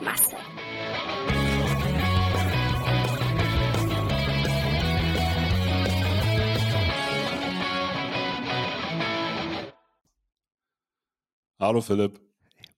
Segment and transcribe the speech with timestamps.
[0.00, 0.36] Masse.
[11.58, 12.20] Hallo Philipp.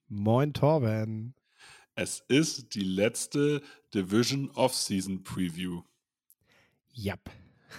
[0.07, 1.35] Moin Torben.
[1.95, 3.61] Es ist die letzte
[3.93, 5.81] Division Off-Season Preview.
[6.93, 7.29] Jap.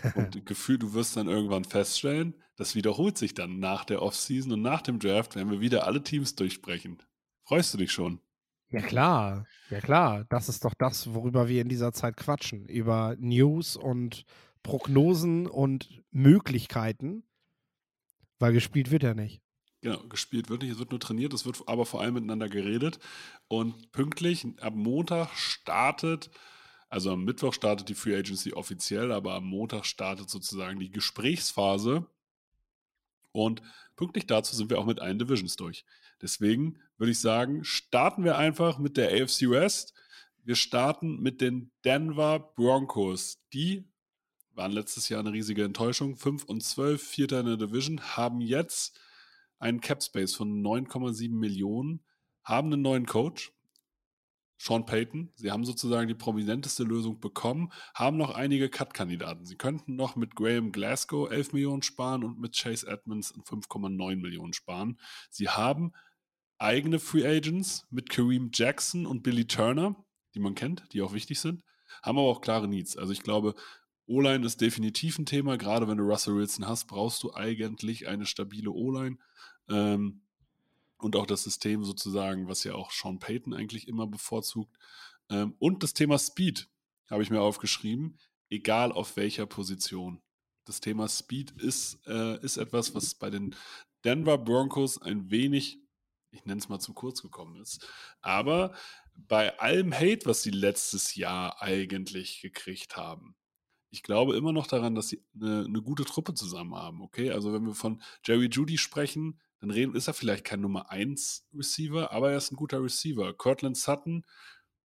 [0.15, 4.63] Und gefühlt, du wirst dann irgendwann feststellen, das wiederholt sich dann nach der Offseason und
[4.63, 7.03] nach dem Draft, werden wir wieder alle Teams durchsprechen.
[7.43, 8.21] Freust du dich schon?
[8.71, 10.25] Ja klar, ja klar.
[10.29, 12.67] Das ist doch das, worüber wir in dieser Zeit quatschen.
[12.67, 14.25] Über News und
[14.63, 17.25] Prognosen und Möglichkeiten.
[18.39, 19.43] Weil gespielt wird ja nicht.
[19.83, 22.99] Genau, gespielt wird nicht, es wird nur trainiert, es wird aber vor allem miteinander geredet.
[23.49, 26.31] Und pünktlich am Montag startet
[26.91, 32.05] also am Mittwoch startet die Free Agency offiziell, aber am Montag startet sozusagen die Gesprächsphase.
[33.31, 33.63] Und
[33.95, 35.85] pünktlich dazu sind wir auch mit allen Divisions durch.
[36.21, 39.95] Deswegen würde ich sagen, starten wir einfach mit der AFC West.
[40.45, 43.43] Wir starten mit den Denver Broncos.
[43.55, 43.89] Die
[44.53, 46.17] waren letztes Jahr eine riesige Enttäuschung.
[46.17, 49.01] 5 und 12, Vierter in der Division, haben jetzt
[49.59, 52.05] einen Cap Space von 9,7 Millionen,
[52.45, 53.51] haben einen neuen Coach,
[54.59, 55.33] Sean Payton.
[55.37, 59.47] Sie haben sozusagen die prominenteste Lösung bekommen, haben noch einige Cut-Kandidaten.
[59.47, 64.53] Sie könnten noch mit Graham Glasgow 11 Millionen sparen und mit Chase Edmonds 5,9 Millionen
[64.53, 65.01] sparen.
[65.31, 65.95] Sie haben
[66.61, 69.97] eigene Free Agents mit Kareem Jackson und Billy Turner,
[70.35, 71.63] die man kennt, die auch wichtig sind,
[72.03, 72.97] haben aber auch klare Needs.
[72.97, 73.55] Also ich glaube,
[74.07, 75.57] O-Line ist definitiv ein Thema.
[75.57, 79.19] Gerade wenn du Russell Wilson hast, brauchst du eigentlich eine stabile O-Line.
[79.69, 80.23] Ähm,
[80.99, 84.77] und auch das System sozusagen, was ja auch Sean Payton eigentlich immer bevorzugt.
[85.31, 86.69] Ähm, und das Thema Speed
[87.09, 88.19] habe ich mir aufgeschrieben,
[88.51, 90.21] egal auf welcher Position.
[90.65, 93.57] Das Thema Speed ist, äh, ist etwas, was bei den
[94.05, 95.79] Denver Broncos ein wenig,
[96.31, 97.87] ich nenne es mal zu kurz gekommen ist.
[98.21, 98.75] Aber
[99.15, 103.37] bei allem Hate, was sie letztes Jahr eigentlich gekriegt haben,
[103.91, 107.03] ich glaube immer noch daran, dass sie eine, eine gute Truppe zusammen haben.
[107.03, 110.91] Okay, also wenn wir von Jerry Judy sprechen, dann reden, ist er vielleicht kein Nummer
[110.91, 113.35] 1 Receiver, aber er ist ein guter Receiver.
[113.35, 114.25] Cortland Sutton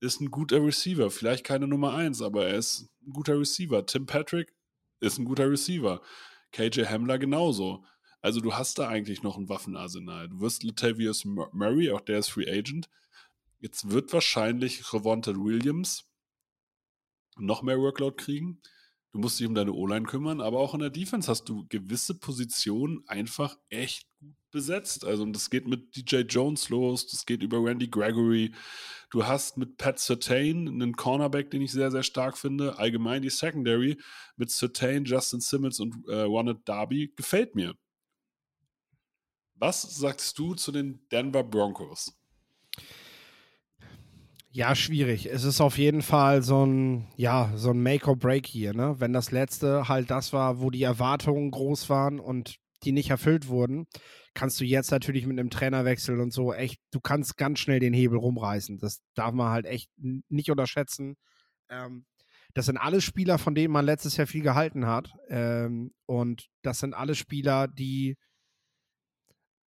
[0.01, 3.85] ist ein guter Receiver, vielleicht keine Nummer 1, aber er ist ein guter Receiver.
[3.85, 4.53] Tim Patrick
[5.00, 6.01] ist ein guter Receiver.
[6.51, 7.85] KJ Hamler genauso.
[8.25, 10.30] Also du hast da eigentlich noch ein Waffenarsenal.
[10.30, 12.90] Du wirst Latavius Murray, auch der ist Free Agent.
[13.59, 16.09] Jetzt wird wahrscheinlich Revonta Williams
[17.38, 18.64] noch mehr Workload kriegen.
[19.12, 22.16] Du musst dich um deine O-Line kümmern, aber auch in der Defense hast du gewisse
[22.16, 25.06] Positionen einfach echt gut besetzt.
[25.06, 28.56] Also das geht mit DJ Jones los, das geht über Randy Gregory.
[29.12, 32.80] Du hast mit Pat Sertain einen Cornerback, den ich sehr, sehr stark finde.
[32.80, 34.00] Allgemein die Secondary
[34.35, 37.75] mit Sertain, Justin Simmons und äh, Ronald Darby gefällt mir.
[39.57, 42.13] Was sagst du zu den Denver Broncos?
[44.51, 45.25] Ja, schwierig.
[45.25, 48.95] Es ist auf jeden Fall so ein, ja, so ein Make or Break hier, ne?
[48.99, 53.47] Wenn das letzte halt das war, wo die Erwartungen groß waren und die nicht erfüllt
[53.47, 53.87] wurden,
[54.34, 57.93] kannst du jetzt natürlich mit einem Trainerwechsel und so echt, du kannst ganz schnell den
[57.93, 58.78] Hebel rumreißen.
[58.78, 61.16] Das darf man halt echt nicht unterschätzen.
[61.69, 62.05] Ähm,
[62.53, 65.11] das sind alle Spieler, von denen man letztes Jahr viel gehalten hat.
[65.29, 68.17] Ähm, und das sind alle Spieler, die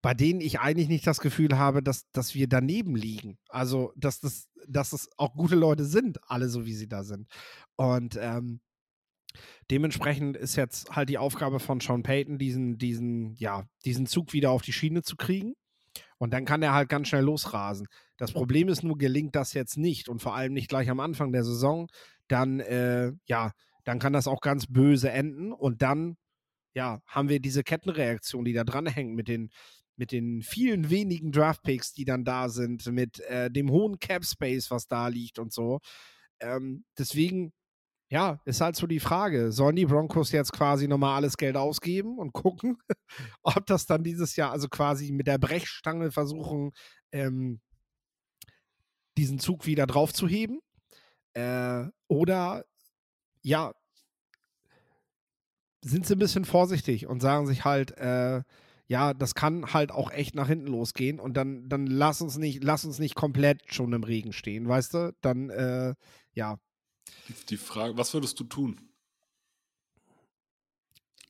[0.01, 3.37] bei denen ich eigentlich nicht das Gefühl habe, dass, dass wir daneben liegen.
[3.49, 7.27] Also, dass das, dass es auch gute Leute sind, alle so wie sie da sind.
[7.75, 8.61] Und ähm,
[9.69, 14.51] dementsprechend ist jetzt halt die Aufgabe von Sean Payton, diesen, diesen, ja, diesen Zug wieder
[14.51, 15.53] auf die Schiene zu kriegen.
[16.17, 17.87] Und dann kann er halt ganz schnell losrasen.
[18.17, 21.31] Das Problem ist nur, gelingt das jetzt nicht und vor allem nicht gleich am Anfang
[21.31, 21.87] der Saison,
[22.27, 23.51] dann, äh, ja,
[23.85, 26.17] dann kann das auch ganz böse enden und dann
[26.73, 29.49] ja, haben wir diese Kettenreaktion, die da dranhängt mit den,
[29.99, 34.71] mit den vielen wenigen Draftpicks, die dann da sind, mit äh, dem hohen Cap Space,
[34.71, 35.79] was da liegt und so.
[36.39, 37.51] Ähm, deswegen,
[38.09, 42.17] ja, ist halt so die Frage, sollen die Broncos jetzt quasi nochmal alles Geld ausgeben
[42.17, 42.77] und gucken,
[43.43, 46.71] ob das dann dieses Jahr, also quasi mit der Brechstange versuchen,
[47.11, 47.59] ähm,
[49.17, 50.61] diesen Zug wieder draufzuheben?
[51.33, 52.63] Äh, oder
[53.41, 53.73] ja,
[55.81, 58.43] sind sie ein bisschen vorsichtig und sagen sich halt, äh,
[58.89, 62.63] ja, das kann halt auch echt nach hinten losgehen und dann, dann lass uns nicht,
[62.63, 65.15] lass uns nicht komplett schon im Regen stehen, weißt du?
[65.21, 65.93] Dann, äh,
[66.33, 66.57] ja.
[67.27, 68.81] Die, die, Frage, was würdest du tun?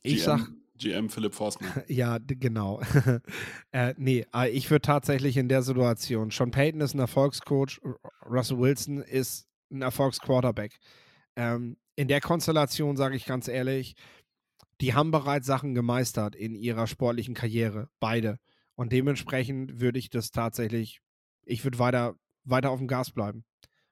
[0.03, 0.51] Ich GM, sag.
[0.77, 1.83] GM Philipp Forstner.
[1.89, 2.81] ja, genau.
[3.73, 7.81] äh, nee, äh, ich würde tatsächlich in der Situation, Sean Payton ist ein Erfolgscoach,
[8.25, 10.79] Russell Wilson ist ein Erfolgsquarterback.
[11.35, 13.95] Ähm, in der Konstellation sage ich ganz ehrlich,
[14.81, 18.39] die haben bereits Sachen gemeistert in ihrer sportlichen Karriere, beide.
[18.75, 21.01] Und dementsprechend würde ich das tatsächlich,
[21.43, 22.15] ich würde weiter,
[22.45, 23.43] weiter auf dem Gas bleiben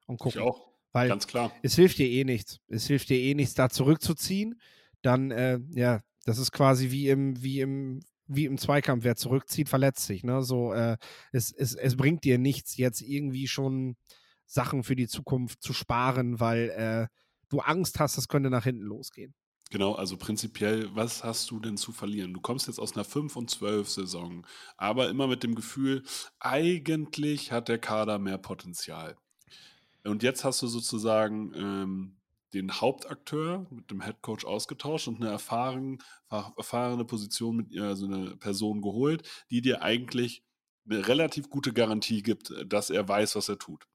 [0.06, 0.40] und gucken.
[0.40, 0.68] Ich auch.
[0.92, 1.52] Weil Ganz klar.
[1.62, 2.60] Es hilft dir eh nichts.
[2.68, 4.58] Es hilft dir eh nichts, da zurückzuziehen.
[5.02, 9.04] Dann, äh, ja, das ist quasi wie im, wie im, wie im Zweikampf.
[9.04, 10.24] Wer zurückzieht, verletzt sich.
[10.24, 10.42] Ne?
[10.42, 10.96] So, äh,
[11.32, 13.96] es, es, es bringt dir nichts, jetzt irgendwie schon
[14.46, 17.06] Sachen für die Zukunft zu sparen, weil äh,
[17.50, 19.34] du Angst hast, das könnte nach hinten losgehen.
[19.70, 22.32] Genau, also prinzipiell, was hast du denn zu verlieren?
[22.32, 24.46] Du kommst jetzt aus einer 5 und 12 Saison,
[24.78, 26.04] aber immer mit dem Gefühl,
[26.40, 29.16] eigentlich hat der Kader mehr Potenzial.
[30.04, 32.16] Und jetzt hast du sozusagen ähm,
[32.54, 35.98] den Hauptakteur mit dem Headcoach ausgetauscht und eine erfahren,
[36.30, 40.42] erfahrene Position mit ihr, also eine Person geholt, die dir eigentlich
[40.88, 43.86] eine relativ gute Garantie gibt, dass er weiß, was er tut.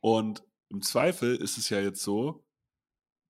[0.00, 2.44] Und im Zweifel ist es ja jetzt so,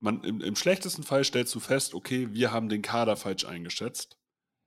[0.02, 4.18] man, im, im, schlechtesten Fall stellst du fest, okay, wir haben den Kader falsch eingeschätzt.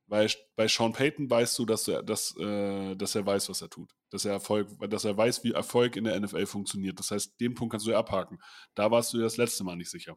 [0.08, 3.70] Weil bei Sean Payton weißt du, dass er, dass, äh, dass er weiß, was er
[3.70, 3.92] tut.
[4.12, 7.00] Dass er, Erfolg, dass er weiß, wie Erfolg in der NFL funktioniert.
[7.00, 8.40] Das heißt, den Punkt kannst du ja abhaken.
[8.76, 10.16] Da warst du dir das letzte Mal nicht sicher.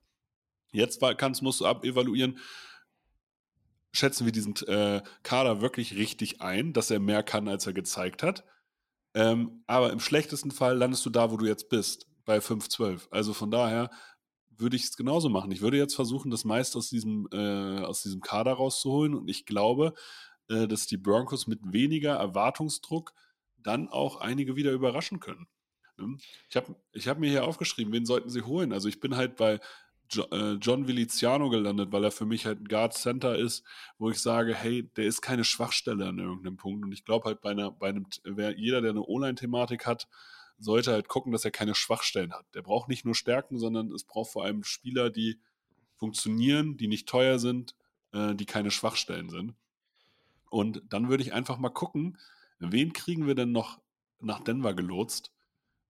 [0.72, 2.38] Jetzt kannst, musst du abevaluieren,
[3.92, 8.22] schätzen wir diesen äh, Kader wirklich richtig ein, dass er mehr kann, als er gezeigt
[8.22, 8.44] hat.
[9.14, 13.08] Ähm, aber im schlechtesten Fall landest du da, wo du jetzt bist, bei 5-12.
[13.10, 13.90] Also von daher
[14.58, 15.50] würde ich es genauso machen.
[15.50, 19.14] Ich würde jetzt versuchen, das meiste aus diesem, äh, aus diesem Kader rauszuholen.
[19.14, 19.94] Und ich glaube,
[20.48, 23.12] äh, dass die Broncos mit weniger Erwartungsdruck
[23.56, 25.46] dann auch einige wieder überraschen können.
[25.96, 26.16] Ne?
[26.48, 28.72] Ich habe ich hab mir hier aufgeschrieben, wen sollten sie holen?
[28.72, 29.60] Also ich bin halt bei
[30.10, 33.64] jo äh, John Viliziano gelandet, weil er für mich halt ein Guard Center ist,
[33.98, 36.84] wo ich sage, hey, der ist keine Schwachstelle an irgendeinem Punkt.
[36.84, 38.06] Und ich glaube halt bei, einer, bei einem,
[38.56, 40.08] jeder, der eine O-Line-Thematik hat,
[40.58, 42.46] sollte halt gucken, dass er keine Schwachstellen hat.
[42.54, 45.40] Der braucht nicht nur Stärken, sondern es braucht vor allem Spieler, die
[45.96, 47.74] funktionieren, die nicht teuer sind,
[48.12, 49.54] äh, die keine Schwachstellen sind.
[50.50, 52.18] Und dann würde ich einfach mal gucken,
[52.58, 53.80] wen kriegen wir denn noch
[54.20, 55.32] nach Denver gelotst,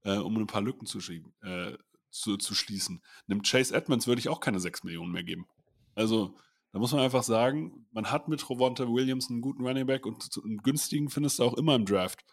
[0.03, 0.99] äh, um ein paar Lücken zu,
[1.43, 1.77] äh,
[2.11, 3.03] zu, zu schließen.
[3.29, 5.47] Einem Chase Edmonds würde ich auch keine 6 Millionen mehr geben.
[5.95, 6.35] Also,
[6.73, 10.29] da muss man einfach sagen, man hat mit Rovonta Williams einen guten Running Back und
[10.45, 12.25] einen günstigen findest du auch immer im Draft.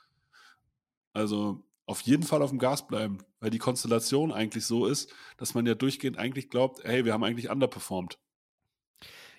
[1.14, 5.54] Also, auf jeden Fall auf dem Gas bleiben, weil die Konstellation eigentlich so ist, dass
[5.54, 8.18] man ja durchgehend eigentlich glaubt, hey, wir haben eigentlich underperformed.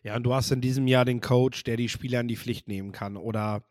[0.03, 2.69] Ja, und du hast in diesem Jahr den Coach, der die Spieler in die Pflicht
[2.69, 3.65] nehmen kann oder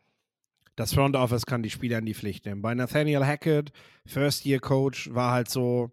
[0.74, 2.60] das Front Office kann die Spieler in die Pflicht nehmen.
[2.60, 3.72] Bei Nathaniel Hackett,
[4.04, 5.90] First-Year-Coach, war halt so,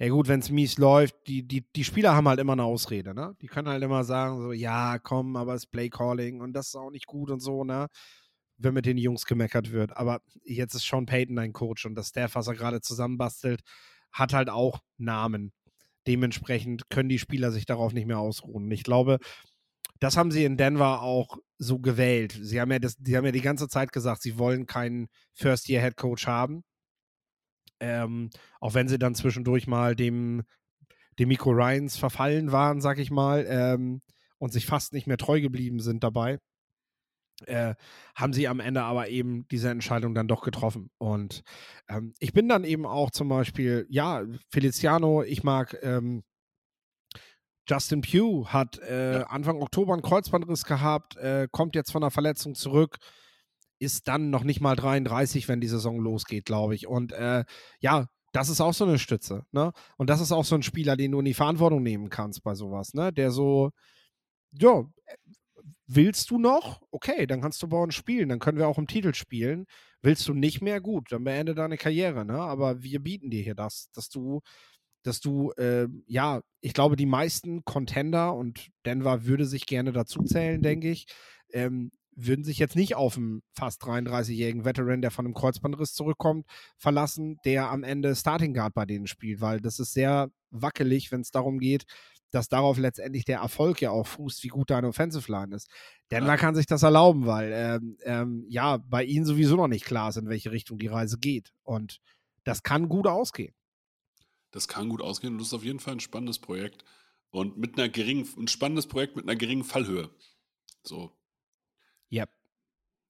[0.00, 3.14] ja gut, wenn es mies läuft, die, die, die Spieler haben halt immer eine Ausrede,
[3.14, 3.36] ne?
[3.40, 6.74] Die können halt immer sagen, so, ja, komm, aber es ist Play-Calling und das ist
[6.74, 7.86] auch nicht gut und so, ne?
[8.62, 9.96] Wenn mit den Jungs gemeckert wird.
[9.96, 13.62] Aber jetzt ist Sean Payton ein Coach und das Staff, was er gerade zusammenbastelt,
[14.12, 15.52] hat halt auch Namen.
[16.06, 18.70] Dementsprechend können die Spieler sich darauf nicht mehr ausruhen.
[18.70, 19.18] Ich glaube,
[19.98, 22.38] das haben sie in Denver auch so gewählt.
[22.40, 26.26] Sie haben ja, das, die, haben ja die ganze Zeit gesagt, sie wollen keinen First-Year-Head-Coach
[26.26, 26.64] haben.
[27.80, 30.42] Ähm, auch wenn sie dann zwischendurch mal dem,
[31.18, 34.02] dem Miko Ryans verfallen waren, sag ich mal, ähm,
[34.38, 36.38] und sich fast nicht mehr treu geblieben sind dabei
[37.46, 37.74] äh,
[38.14, 40.90] haben sie am Ende aber eben diese Entscheidung dann doch getroffen.
[40.98, 41.42] Und
[41.88, 46.22] ähm, ich bin dann eben auch zum Beispiel, ja, Feliciano, ich mag ähm,
[47.68, 49.24] Justin Pugh, hat äh.
[49.28, 52.98] Anfang Oktober einen Kreuzbandriss gehabt, äh, kommt jetzt von einer Verletzung zurück,
[53.78, 56.86] ist dann noch nicht mal 33, wenn die Saison losgeht, glaube ich.
[56.86, 57.44] Und äh,
[57.80, 59.72] ja, das ist auch so eine Stütze, ne?
[59.96, 62.54] Und das ist auch so ein Spieler, den du in die Verantwortung nehmen kannst bei
[62.54, 63.12] sowas, ne?
[63.12, 63.70] Der so,
[64.52, 64.84] ja,
[65.92, 66.82] Willst du noch?
[66.92, 69.66] Okay, dann kannst du bei uns spielen, dann können wir auch im Titel spielen.
[70.02, 70.80] Willst du nicht mehr?
[70.80, 72.38] Gut, dann beende deine Karriere, ne?
[72.38, 74.40] Aber wir bieten dir hier das, dass du
[75.02, 80.22] dass du, äh, ja, ich glaube, die meisten Contender und Denver würde sich gerne dazu
[80.24, 81.06] zählen, denke ich,
[81.52, 86.46] ähm, würden sich jetzt nicht auf einen fast 33-jährigen Veteran, der von einem Kreuzbandriss zurückkommt,
[86.76, 91.22] verlassen, der am Ende Starting Guard bei denen spielt, weil das ist sehr wackelig, wenn
[91.22, 91.84] es darum geht,
[92.30, 95.68] dass darauf letztendlich der Erfolg ja auch fußt, wie gut deine Offensive Line ist.
[96.10, 96.36] Denver ja.
[96.36, 100.16] kann sich das erlauben, weil ähm, ähm, ja, bei ihnen sowieso noch nicht klar ist,
[100.16, 101.52] in welche Richtung die Reise geht.
[101.62, 102.00] Und
[102.44, 103.54] das kann gut ausgehen.
[104.50, 106.84] Das kann gut ausgehen und das ist auf jeden Fall ein spannendes Projekt.
[107.30, 110.10] Und mit einer geringen, ein spannendes Projekt mit einer geringen Fallhöhe.
[110.82, 111.12] So,
[112.12, 112.30] Yep.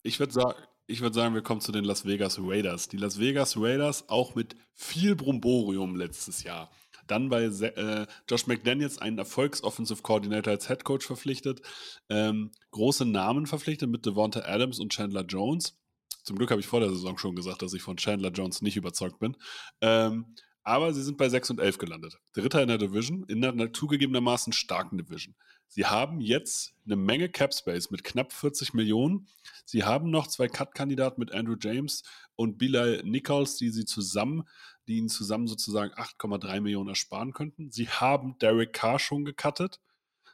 [0.02, 2.88] Ich würde sagen, ich sagen, wir kommen zu den Las Vegas Raiders.
[2.88, 6.70] Die Las Vegas Raiders auch mit viel Bromborium letztes Jahr.
[7.10, 11.60] Dann bei äh, Josh McDaniels einen Erfolgs-Offensive Coordinator als Head Coach verpflichtet.
[12.08, 15.76] Ähm, große Namen verpflichtet mit Devonta Adams und Chandler Jones.
[16.22, 18.76] Zum Glück habe ich vor der Saison schon gesagt, dass ich von Chandler Jones nicht
[18.76, 19.36] überzeugt bin.
[19.80, 22.18] Ähm, aber sie sind bei 6 und 11 gelandet.
[22.34, 25.34] Dritter in der Division, in einer zugegebenermaßen starken Division.
[25.66, 29.28] Sie haben jetzt eine Menge Cap Space mit knapp 40 Millionen.
[29.64, 32.02] Sie haben noch zwei Cut-Kandidaten mit Andrew James
[32.36, 34.44] und Bilal Nichols, die sie zusammen,
[34.90, 37.70] die ihnen zusammen sozusagen 8,3 Millionen ersparen könnten.
[37.70, 39.80] Sie haben Derek Carr schon gecuttet.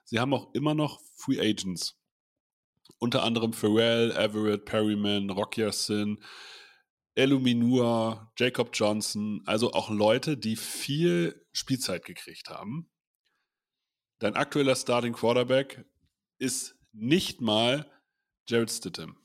[0.05, 2.01] Sie haben auch immer noch Free Agents.
[2.99, 6.23] Unter anderem Pharrell, Everett, Perryman, Rock Sin,
[7.15, 12.89] Eluminua, Jacob Johnson, also auch Leute, die viel Spielzeit gekriegt haben.
[14.19, 15.85] Dein aktueller Starting Quarterback
[16.39, 17.91] ist nicht mal
[18.49, 19.17] Jared Stittem.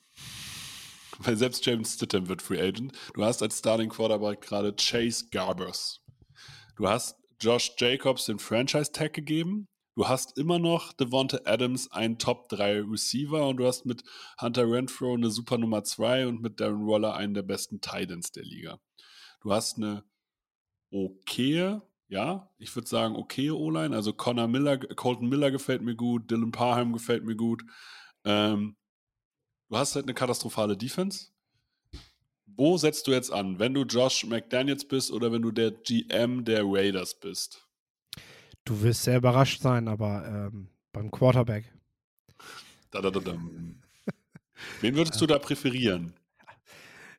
[1.23, 2.93] Weil selbst Jared Stittem wird Free Agent.
[3.13, 6.01] Du hast als Starting Quarterback gerade Chase Garbers.
[6.75, 9.67] Du hast Josh Jacobs den Franchise Tag gegeben.
[9.95, 14.03] Du hast immer noch Devonta Adams, ein Top 3 Receiver und du hast mit
[14.39, 18.43] Hunter Renfro eine super Nummer 2 und mit Darren Waller einen der besten Titans der
[18.43, 18.79] Liga.
[19.41, 20.03] Du hast eine
[20.91, 26.31] okaye, ja, ich würde sagen okaye O-Line, also Connor Miller, Colton Miller gefällt mir gut,
[26.31, 27.63] Dylan Parham gefällt mir gut.
[28.23, 28.75] Ähm,
[29.71, 31.27] du hast halt eine katastrophale Defense.
[32.45, 36.43] Wo setzt du jetzt an, wenn du Josh McDaniels bist oder wenn du der GM
[36.43, 37.65] der Raiders bist?
[38.65, 41.73] Du wirst sehr überrascht sein, aber ähm, beim Quarterback.
[42.91, 43.39] Da, da, da, da.
[44.81, 46.13] Wen würdest du da präferieren?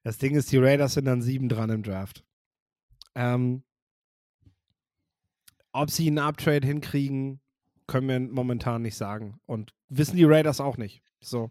[0.04, 2.22] Das Ding ist, die Raiders sind dann sieben dran im Draft.
[3.14, 3.64] Ähm,
[5.72, 7.40] ob sie einen Uptrade hinkriegen,
[7.86, 9.40] können wir momentan nicht sagen.
[9.46, 11.02] Und wissen die Raiders auch nicht.
[11.20, 11.50] So.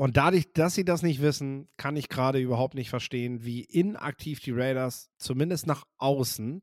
[0.00, 4.40] Und dadurch, dass sie das nicht wissen, kann ich gerade überhaupt nicht verstehen, wie inaktiv
[4.40, 6.62] die Raiders, zumindest nach außen,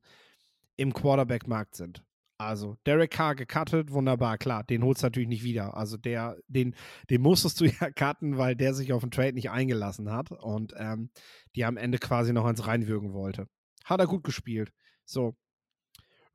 [0.75, 2.03] im Quarterback-Markt sind.
[2.39, 5.77] Also Derek Carr gecuttet, wunderbar, klar, den holst du natürlich nicht wieder.
[5.77, 6.73] Also der, den,
[7.11, 10.73] den musstest du ja cutten, weil der sich auf den Trade nicht eingelassen hat und
[10.75, 11.11] ähm,
[11.55, 13.47] die am Ende quasi noch ans Reinwürgen wollte.
[13.85, 14.73] Hat er gut gespielt.
[15.05, 15.37] So.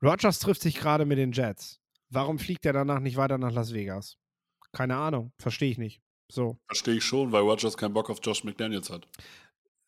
[0.01, 1.81] Rogers trifft sich gerade mit den Jets.
[2.07, 4.15] Warum fliegt er danach nicht weiter nach Las Vegas?
[4.71, 6.02] Keine Ahnung, verstehe ich nicht.
[6.33, 6.57] So.
[6.65, 9.07] Verstehe ich schon, weil Rogers keinen Bock auf Josh McDaniels hat.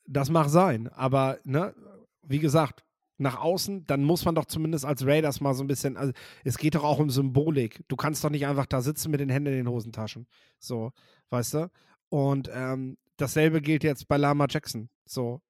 [0.06, 1.74] Das mag sein, aber ne,
[2.22, 2.84] wie gesagt,
[3.18, 6.60] nach außen, dann muss man doch zumindest als Raiders mal so ein bisschen, also es
[6.60, 7.82] geht doch auch um Symbolik.
[7.88, 10.28] Du kannst doch nicht einfach da sitzen mit den Händen in den Hosentaschen.
[10.60, 10.92] So,
[11.32, 11.72] weißt du?
[12.10, 14.90] Und ähm, dasselbe gilt jetzt bei Lama Jackson.
[15.04, 15.42] So,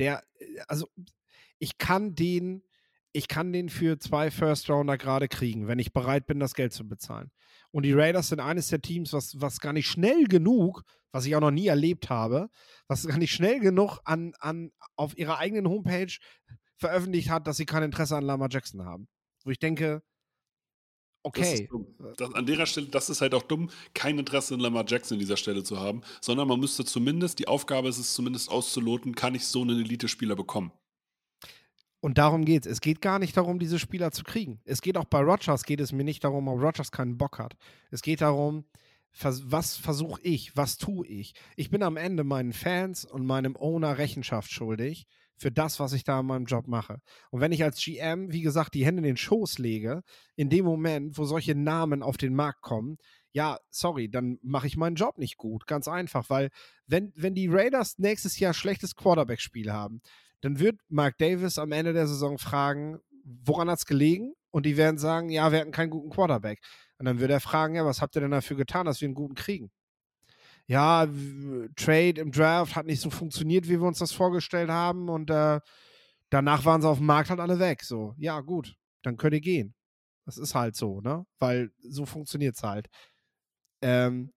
[0.00, 0.24] der,
[0.66, 0.88] also
[1.60, 2.64] ich kann den,
[3.12, 6.72] ich kann den für zwei First Rounder gerade kriegen, wenn ich bereit bin, das Geld
[6.72, 7.30] zu bezahlen.
[7.76, 11.36] Und die Raiders sind eines der Teams, was, was gar nicht schnell genug, was ich
[11.36, 12.48] auch noch nie erlebt habe,
[12.88, 16.16] was gar nicht schnell genug an, an auf ihrer eigenen Homepage
[16.78, 19.08] veröffentlicht hat, dass sie kein Interesse an Lama Jackson haben.
[19.44, 20.02] Wo ich denke,
[21.22, 21.68] okay.
[21.98, 25.16] Das das, an der Stelle, das ist halt auch dumm, kein Interesse an Lamar Jackson
[25.16, 29.14] an dieser Stelle zu haben, sondern man müsste zumindest, die Aufgabe ist es zumindest auszuloten,
[29.14, 30.72] kann ich so einen Elite-Spieler bekommen.
[32.00, 32.72] Und darum geht es.
[32.72, 34.60] Es geht gar nicht darum, diese Spieler zu kriegen.
[34.64, 37.56] Es geht auch bei Rogers, geht es mir nicht darum, ob Rogers keinen Bock hat.
[37.90, 38.64] Es geht darum,
[39.22, 41.34] was versuche ich, was tue ich.
[41.56, 45.06] Ich bin am Ende meinen Fans und meinem Owner Rechenschaft schuldig
[45.38, 47.00] für das, was ich da in meinem Job mache.
[47.30, 50.02] Und wenn ich als GM, wie gesagt, die Hände in den Schoß lege,
[50.34, 52.96] in dem Moment, wo solche Namen auf den Markt kommen,
[53.32, 55.66] ja, sorry, dann mache ich meinen Job nicht gut.
[55.66, 56.48] Ganz einfach, weil
[56.86, 60.00] wenn, wenn die Raiders nächstes Jahr schlechtes Quarterback-Spiel haben,
[60.46, 64.34] dann wird Mark Davis am Ende der Saison fragen, woran hat es gelegen?
[64.50, 66.60] Und die werden sagen, ja, wir hatten keinen guten Quarterback.
[66.98, 69.14] Und dann wird er fragen, ja, was habt ihr denn dafür getan, dass wir einen
[69.14, 69.70] guten kriegen?
[70.66, 71.06] ja,
[71.76, 75.08] Trade im Draft hat nicht so funktioniert, wie wir uns das vorgestellt haben.
[75.08, 75.60] Und äh,
[76.30, 77.82] danach waren sie auf dem Markt halt alle weg.
[77.82, 79.74] So, ja, gut, dann könnt ihr gehen.
[80.24, 81.24] Das ist halt so, ne?
[81.38, 82.88] Weil so funktioniert es halt.
[83.80, 84.32] Ähm,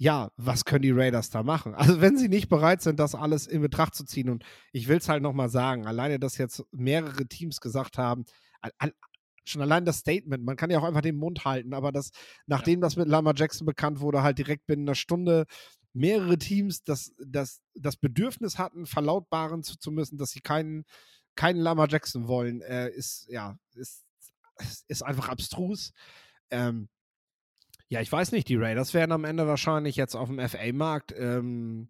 [0.00, 1.74] ja, was können die Raiders da machen?
[1.74, 4.96] Also wenn sie nicht bereit sind, das alles in Betracht zu ziehen und ich will
[4.96, 8.24] es halt nochmal sagen, alleine, dass jetzt mehrere Teams gesagt haben,
[9.44, 12.12] schon allein das Statement, man kann ja auch einfach den Mund halten, aber das,
[12.46, 12.86] nachdem ja.
[12.86, 15.44] das mit Lama Jackson bekannt wurde, halt direkt binnen einer Stunde
[15.92, 20.84] mehrere Teams das, das, das Bedürfnis hatten, verlautbaren zu, zu müssen, dass sie keinen,
[21.34, 24.06] keinen Lama Jackson wollen, äh, ist, ja, ist,
[24.88, 25.92] ist einfach abstrus.
[26.50, 26.88] Ähm,
[27.90, 31.88] ja, ich weiß nicht, die Raiders werden am Ende wahrscheinlich jetzt auf dem FA-Markt ähm,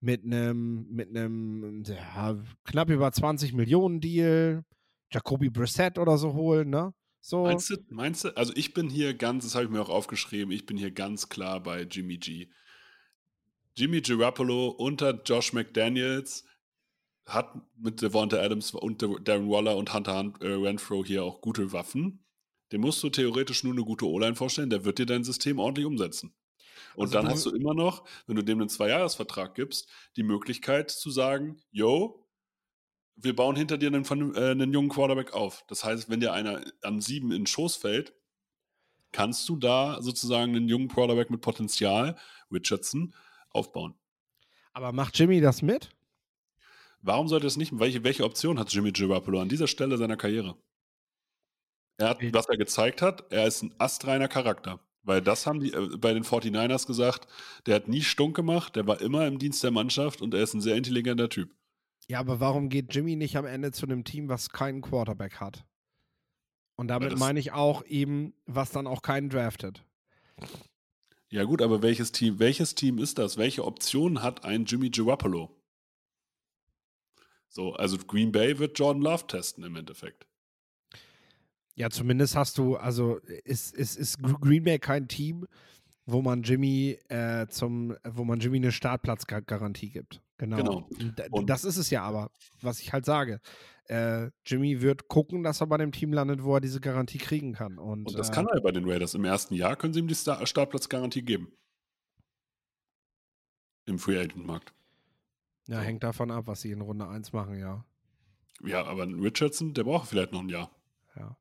[0.00, 4.64] mit einem mit einem ja, knapp über 20 Millionen Deal
[5.12, 6.94] Jacoby Brissett oder so holen, ne?
[7.20, 7.42] So.
[7.42, 10.52] Meinst du, meinst du, also ich bin hier ganz, das habe ich mir auch aufgeschrieben,
[10.52, 12.48] ich bin hier ganz klar bei Jimmy G.
[13.76, 16.44] Jimmy Garoppolo unter Josh McDaniels
[17.26, 21.72] hat mit Devonta Adams und Darren Waller und Hunter Hunt, äh, Renfro hier auch gute
[21.72, 22.21] Waffen.
[22.72, 25.86] Dem musst du theoretisch nur eine gute O-Line vorstellen, der wird dir dein System ordentlich
[25.86, 26.34] umsetzen.
[26.94, 30.90] Und also dann hast du immer noch, wenn du dem einen Zweijahresvertrag gibst, die Möglichkeit
[30.90, 32.26] zu sagen, yo,
[33.16, 35.64] wir bauen hinter dir einen, äh, einen jungen Quarterback auf.
[35.68, 38.14] Das heißt, wenn dir einer an sieben in den Schoß fällt,
[39.12, 42.16] kannst du da sozusagen einen jungen Quarterback mit Potenzial,
[42.50, 43.14] Richardson,
[43.50, 43.94] aufbauen.
[44.72, 45.90] Aber macht Jimmy das mit?
[47.02, 47.78] Warum sollte es nicht?
[47.78, 50.56] Welche, welche Option hat Jimmy Garoppolo an dieser Stelle seiner Karriere?
[51.98, 54.80] Er hat, was er gezeigt hat, er ist ein astreiner Charakter.
[55.04, 57.26] Weil das haben die äh, bei den 49ers gesagt,
[57.66, 60.54] der hat nie stunk gemacht, der war immer im Dienst der Mannschaft und er ist
[60.54, 61.54] ein sehr intelligenter Typ.
[62.08, 65.64] Ja, aber warum geht Jimmy nicht am Ende zu einem Team, was keinen Quarterback hat?
[66.76, 69.84] Und damit meine ich auch eben, was dann auch keinen draftet.
[71.28, 73.38] Ja, gut, aber welches Team, welches Team ist das?
[73.38, 75.50] Welche Option hat ein Jimmy Garoppolo?
[77.48, 80.26] So, also Green Bay wird Jordan Love testen im Endeffekt.
[81.74, 85.46] Ja, zumindest hast du, also ist, ist, ist Green Bay kein Team,
[86.04, 90.20] wo man Jimmy äh, zum, wo man Jimmy eine Startplatzgarantie gibt.
[90.36, 90.56] Genau.
[90.56, 90.88] genau.
[91.30, 93.40] Und das ist es ja aber, was ich halt sage.
[93.88, 97.52] Äh, Jimmy wird gucken, dass er bei dem Team landet, wo er diese Garantie kriegen
[97.52, 97.78] kann.
[97.78, 99.14] Und, und das äh, kann er bei den Raiders.
[99.14, 101.52] Im ersten Jahr können sie ihm die Star Startplatzgarantie geben.
[103.86, 104.74] Im Free Agent Markt.
[105.68, 105.82] Ja, so.
[105.82, 107.84] hängt davon ab, was sie in Runde 1 machen, ja.
[108.64, 110.70] Ja, aber Richardson, der braucht vielleicht noch ein Jahr.
[111.16, 111.36] Ja.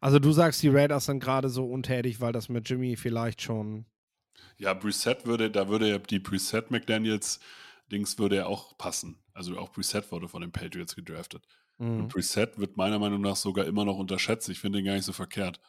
[0.00, 3.86] Also du sagst, die Raiders sind gerade so untätig, weil das mit Jimmy vielleicht schon.
[4.56, 7.40] Ja, Brissett würde, da würde die Brissett McDaniels
[7.90, 9.18] Dings würde ja auch passen.
[9.34, 11.46] Also auch Brissett wurde von den Patriots gedraftet.
[11.78, 12.00] Mhm.
[12.00, 14.48] Und Brissett wird meiner Meinung nach sogar immer noch unterschätzt.
[14.48, 15.60] Ich finde ihn gar nicht so verkehrt.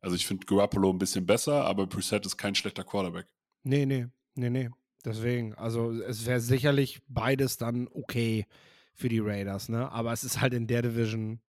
[0.00, 3.26] Also ich finde Garoppolo ein bisschen besser, aber Brissett ist kein schlechter Quarterback.
[3.62, 4.70] Nee, nee, nee, nee.
[5.04, 8.46] Deswegen, also es wäre sicherlich beides dann okay
[8.94, 9.90] für die Raiders, ne?
[9.90, 11.40] Aber es ist halt in der Division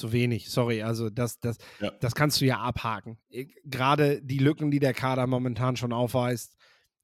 [0.00, 0.50] zu wenig.
[0.50, 1.90] Sorry, also das, das, ja.
[2.00, 3.18] das kannst du ja abhaken.
[3.64, 6.56] Gerade die Lücken, die der Kader momentan schon aufweist,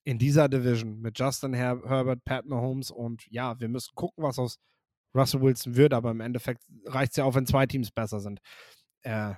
[0.05, 4.39] in dieser Division mit Justin Her Herbert, Pat Mahomes und ja, wir müssen gucken, was
[4.39, 4.59] aus
[5.17, 8.41] Russell Wilson wird, aber im Endeffekt reicht es ja auch, wenn zwei Teams besser sind.
[9.03, 9.35] Äh,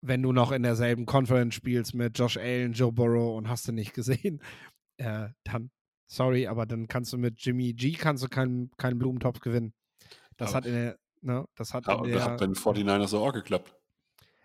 [0.00, 3.72] wenn du noch in derselben Conference spielst mit Josh Allen, Joe Burrow und hast du
[3.72, 4.40] nicht gesehen,
[4.98, 5.70] äh, dann,
[6.06, 9.74] sorry, aber dann kannst du mit Jimmy G kannst du keinen, keinen Blumentopf gewinnen.
[10.36, 13.32] Das aber hat in der, ne, das hat ja, der, hat bei den 49ers auch
[13.32, 13.74] geklappt.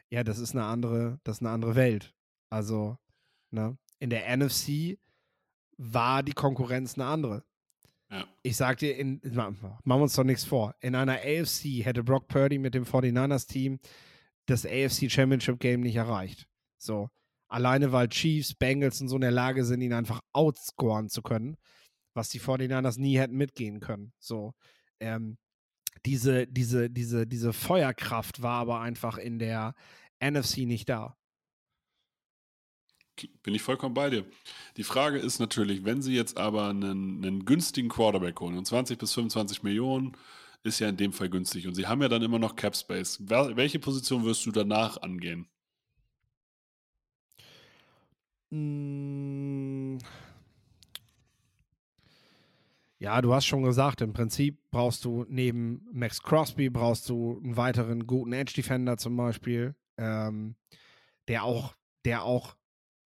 [0.09, 2.13] Ja, das ist eine andere, das ist eine andere Welt.
[2.49, 2.97] Also,
[3.51, 4.99] ne, in der NFC
[5.77, 7.43] war die Konkurrenz eine andere.
[8.11, 8.27] Ja.
[8.43, 10.75] Ich sag dir, in, machen wir uns doch nichts vor.
[10.81, 13.79] In einer AFC hätte Brock Purdy mit dem 49ers-Team
[14.45, 16.47] das AFC Championship Game nicht erreicht.
[16.77, 17.09] So.
[17.47, 21.57] Alleine weil Chiefs, Bengals und so in der Lage sind, ihn einfach outscoren zu können,
[22.13, 24.13] was die 49ers nie hätten mitgehen können.
[24.19, 24.53] So.
[24.99, 25.37] Ähm,
[26.05, 29.75] diese, diese, diese, diese Feuerkraft war aber einfach in der
[30.21, 31.17] NFC nicht da.
[33.43, 34.25] Bin ich vollkommen bei dir.
[34.75, 38.97] Die Frage ist natürlich, wenn sie jetzt aber einen, einen günstigen Quarterback holen und 20
[38.97, 40.17] bis 25 Millionen
[40.63, 43.19] ist ja in dem Fall günstig und sie haben ja dann immer noch Cap Space.
[43.21, 45.47] Welche Position wirst du danach angehen?
[48.51, 49.99] Hm.
[53.03, 57.57] Ja, du hast schon gesagt, im Prinzip brauchst du neben Max Crosby brauchst du einen
[57.57, 60.55] weiteren guten Edge Defender zum Beispiel, ähm,
[61.27, 62.55] der auch, der auch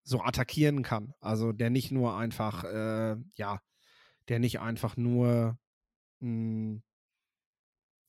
[0.04, 1.16] so attackieren kann.
[1.20, 3.60] Also der nicht nur einfach, äh, ja,
[4.30, 5.58] der nicht einfach nur,
[6.20, 6.84] mh, hm,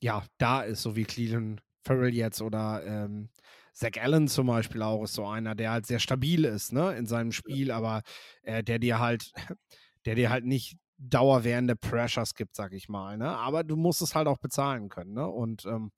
[0.03, 3.31] ja, da ist, so wie Cleveland Farrell jetzt oder ähm,
[3.73, 7.07] Zach Allen zum Beispiel auch ist so einer, der halt sehr stabil ist, ne, in
[7.07, 8.03] seinem Spiel, aber
[8.43, 9.33] äh, der dir halt,
[10.05, 14.15] der dir halt nicht dauerwährende Pressures gibt, sag ich mal, ne, aber du musst es
[14.15, 15.93] halt auch bezahlen können, ne, und ähm,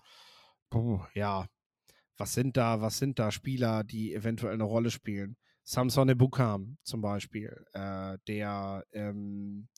[0.70, 1.46] puh, ja,
[2.16, 5.36] was sind da, was sind da Spieler, die eventuell eine Rolle spielen?
[5.64, 9.68] Samson Ebukam zum Beispiel, äh, der ähm,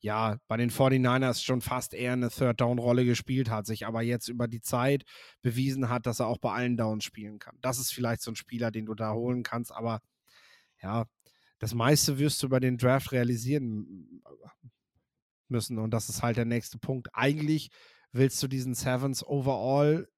[0.00, 4.48] ja bei den 49ers schon fast eher eine Third-Down-Rolle gespielt hat, sich aber jetzt über
[4.48, 5.04] die Zeit
[5.42, 7.58] bewiesen hat, dass er auch bei allen Downs spielen kann.
[7.60, 10.00] Das ist vielleicht so ein Spieler, den du da holen kannst, aber
[10.82, 11.04] ja,
[11.60, 14.22] das meiste wirst du über den Draft realisieren
[15.48, 17.08] müssen und das ist halt der nächste Punkt.
[17.12, 17.70] Eigentlich
[18.12, 20.08] willst du diesen Sevens overall,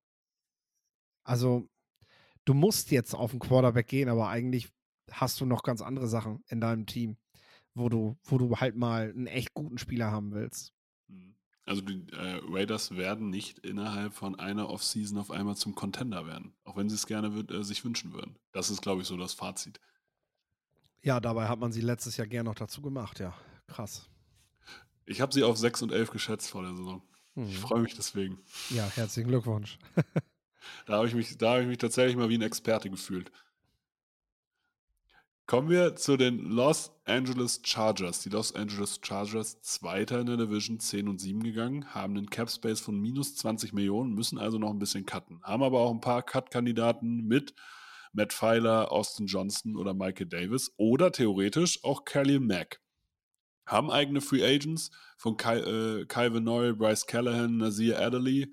[1.24, 1.68] also
[2.44, 4.68] du musst jetzt auf den Quarterback gehen, aber eigentlich
[5.10, 7.18] hast du noch ganz andere Sachen in deinem Team,
[7.74, 10.72] wo du, wo du halt mal einen echt guten Spieler haben willst.
[11.08, 11.34] Mhm.
[11.64, 16.54] Also die äh, Raiders werden nicht innerhalb von einer Offseason auf einmal zum Contender werden,
[16.64, 18.36] auch wenn sie es gerne äh, sich wünschen würden.
[18.52, 19.80] Das ist, glaube ich, so das Fazit.
[21.02, 23.34] Ja, dabei hat man sie letztes Jahr gern noch dazu gemacht, ja.
[23.66, 24.08] Krass.
[25.04, 27.02] Ich habe sie auf 6 und 11 geschätzt vor der Saison.
[27.34, 27.46] Mhm.
[27.48, 28.38] Ich freue mich deswegen.
[28.70, 29.78] Ja, herzlichen Glückwunsch.
[30.86, 33.32] da habe ich, mich, hab ich mich tatsächlich mal wie ein Experte gefühlt.
[35.46, 38.20] Kommen wir zu den Los Angeles Chargers.
[38.20, 42.48] Die Los Angeles Chargers, Zweiter in der Division, 10 und 7 gegangen, haben einen Cap
[42.48, 45.42] Space von minus 20 Millionen, müssen also noch ein bisschen cutten.
[45.42, 47.54] Haben aber auch ein paar Cut-Kandidaten mit
[48.12, 52.80] Matt Pfeiler, Austin Johnson oder Michael Davis oder theoretisch auch Kelly Mack.
[53.66, 58.52] Haben eigene Free Agents von äh, Kyvan Noyle, Bryce Callahan, Nazir Adderley,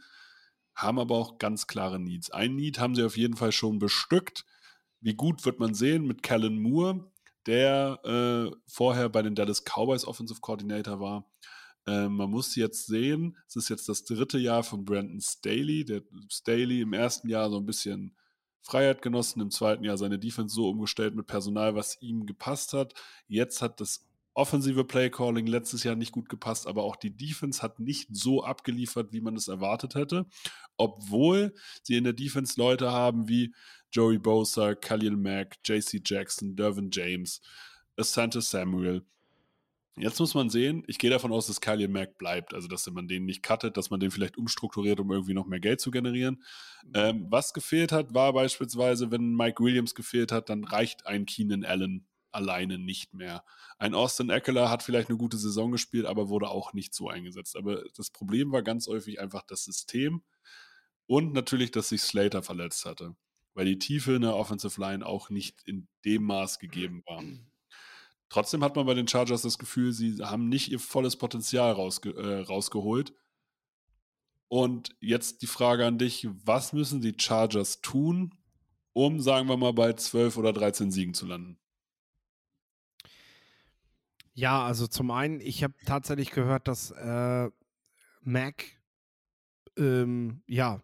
[0.75, 2.31] haben aber auch ganz klare Needs.
[2.31, 4.45] Ein Need haben sie auf jeden Fall schon bestückt.
[5.01, 7.11] Wie gut wird man sehen mit Callan Moore,
[7.45, 11.29] der äh, vorher bei den Dallas Cowboys Offensive Coordinator war.
[11.85, 15.85] Äh, man muss jetzt sehen, es ist jetzt das dritte Jahr von Brandon Staley.
[15.85, 18.15] Der Staley im ersten Jahr so ein bisschen
[18.61, 22.93] Freiheit genossen, im zweiten Jahr seine Defense so umgestellt mit Personal, was ihm gepasst hat.
[23.27, 27.79] Jetzt hat das offensive Playcalling letztes Jahr nicht gut gepasst, aber auch die Defense hat
[27.79, 30.27] nicht so abgeliefert, wie man es erwartet hätte,
[30.77, 33.53] obwohl sie in der Defense Leute haben wie
[33.91, 37.41] Joey Bosa, Khalil Mack, JC Jackson, Dervin James,
[37.97, 39.03] Asante Samuel.
[39.99, 43.07] Jetzt muss man sehen, ich gehe davon aus, dass Khalil Mack bleibt, also dass man
[43.07, 46.43] den nicht cuttet, dass man den vielleicht umstrukturiert, um irgendwie noch mehr Geld zu generieren.
[46.85, 46.91] Mhm.
[46.93, 51.65] Ähm, was gefehlt hat, war beispielsweise, wenn Mike Williams gefehlt hat, dann reicht ein Keenan
[51.65, 53.43] Allen alleine nicht mehr.
[53.77, 57.55] Ein Austin Eckler hat vielleicht eine gute Saison gespielt, aber wurde auch nicht so eingesetzt.
[57.55, 60.23] Aber das Problem war ganz häufig einfach das System
[61.07, 63.15] und natürlich, dass sich Slater verletzt hatte,
[63.55, 67.23] weil die Tiefe in der Offensive Line auch nicht in dem Maß gegeben war.
[68.29, 72.11] Trotzdem hat man bei den Chargers das Gefühl, sie haben nicht ihr volles Potenzial rausge
[72.11, 73.13] äh, rausgeholt.
[74.47, 78.35] Und jetzt die Frage an dich, was müssen die Chargers tun,
[78.93, 81.59] um, sagen wir mal, bei 12 oder 13 Siegen zu landen?
[84.33, 87.49] Ja, also zum einen, ich habe tatsächlich gehört, dass äh,
[88.21, 88.65] Mac
[89.77, 90.81] ähm, ja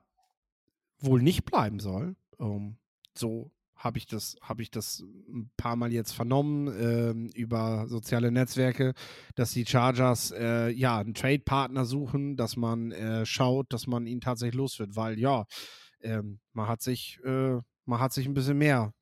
[1.00, 2.16] wohl nicht bleiben soll.
[2.38, 2.78] Um,
[3.14, 8.32] so habe ich das, habe ich das ein paar Mal jetzt vernommen ähm, über soziale
[8.32, 8.94] Netzwerke,
[9.36, 14.22] dass die Chargers äh, ja einen Trade-Partner suchen, dass man äh, schaut, dass man ihn
[14.22, 15.46] tatsächlich los wird, weil ja,
[16.02, 18.94] ähm, man hat sich, äh, man hat sich ein bisschen mehr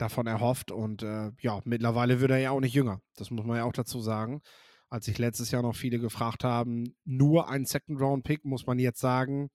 [0.00, 0.70] davon erhofft.
[0.70, 3.00] Und äh, ja, mittlerweile wird er ja auch nicht jünger.
[3.16, 4.40] Das muss man ja auch dazu sagen.
[4.88, 9.48] Als sich letztes Jahr noch viele gefragt haben, nur ein Second-Round-Pick, muss man jetzt sagen,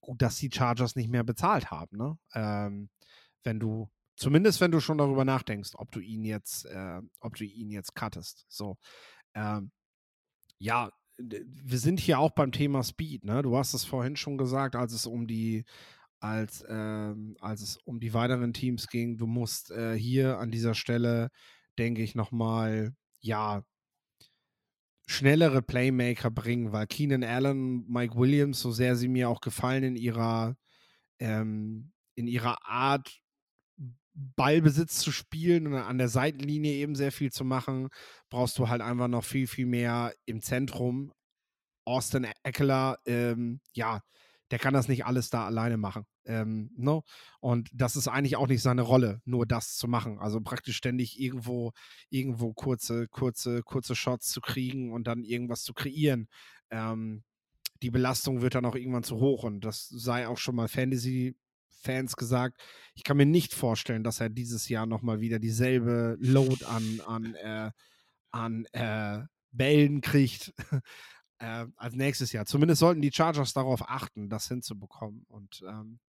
[0.00, 1.96] gut, dass die Chargers nicht mehr bezahlt haben.
[1.96, 2.16] Ne?
[2.34, 2.88] Ähm,
[3.44, 7.44] wenn du, zumindest wenn du schon darüber nachdenkst, ob du ihn jetzt, äh, ob du
[7.44, 8.46] ihn jetzt cuttest.
[8.48, 8.76] So.
[9.34, 9.70] Ähm,
[10.58, 13.42] ja, wir sind hier auch beim Thema Speed, ne?
[13.42, 15.64] Du hast es vorhin schon gesagt, als es um die
[16.20, 19.18] als, ähm, als es um die weiteren Teams ging.
[19.18, 21.30] Du musst äh, hier an dieser Stelle,
[21.78, 23.62] denke ich, nochmal, ja,
[25.06, 29.96] schnellere Playmaker bringen, weil Keenan Allen, Mike Williams, so sehr sie mir auch gefallen in
[29.96, 30.56] ihrer,
[31.18, 33.20] ähm, in ihrer Art,
[34.18, 37.88] Ballbesitz zu spielen und an der Seitenlinie eben sehr viel zu machen,
[38.30, 41.12] brauchst du halt einfach noch viel, viel mehr im Zentrum.
[41.84, 44.02] Austin Eckler, ähm, ja,
[44.50, 46.04] der kann das nicht alles da alleine machen.
[46.24, 46.96] Ähm, no?
[46.96, 47.02] Ne?
[47.40, 50.18] Und das ist eigentlich auch nicht seine Rolle, nur das zu machen.
[50.18, 51.72] Also praktisch ständig irgendwo,
[52.10, 56.28] irgendwo kurze, kurze, kurze Shots zu kriegen und dann irgendwas zu kreieren.
[56.70, 57.24] Ähm,
[57.82, 60.68] die Belastung wird dann auch irgendwann zu hoch und das sei auch schon mal
[61.78, 62.60] Fantasy-Fans gesagt.
[62.94, 67.34] Ich kann mir nicht vorstellen, dass er dieses Jahr nochmal wieder dieselbe Load an, an,
[67.34, 67.70] äh,
[68.30, 69.20] an äh,
[69.52, 70.52] Bällen kriegt,
[71.38, 72.46] äh, als nächstes Jahr.
[72.46, 75.24] Zumindest sollten die Chargers darauf achten, das hinzubekommen.
[75.28, 76.00] Und ähm,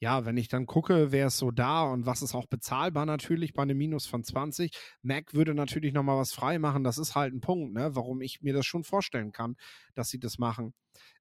[0.00, 3.52] ja, wenn ich dann gucke, wer ist so da und was ist auch bezahlbar natürlich
[3.52, 4.70] bei einem Minus von 20.
[5.02, 6.84] Mac würde natürlich nochmal was frei machen.
[6.84, 9.56] Das ist halt ein Punkt, ne, warum ich mir das schon vorstellen kann,
[9.94, 10.72] dass sie das machen.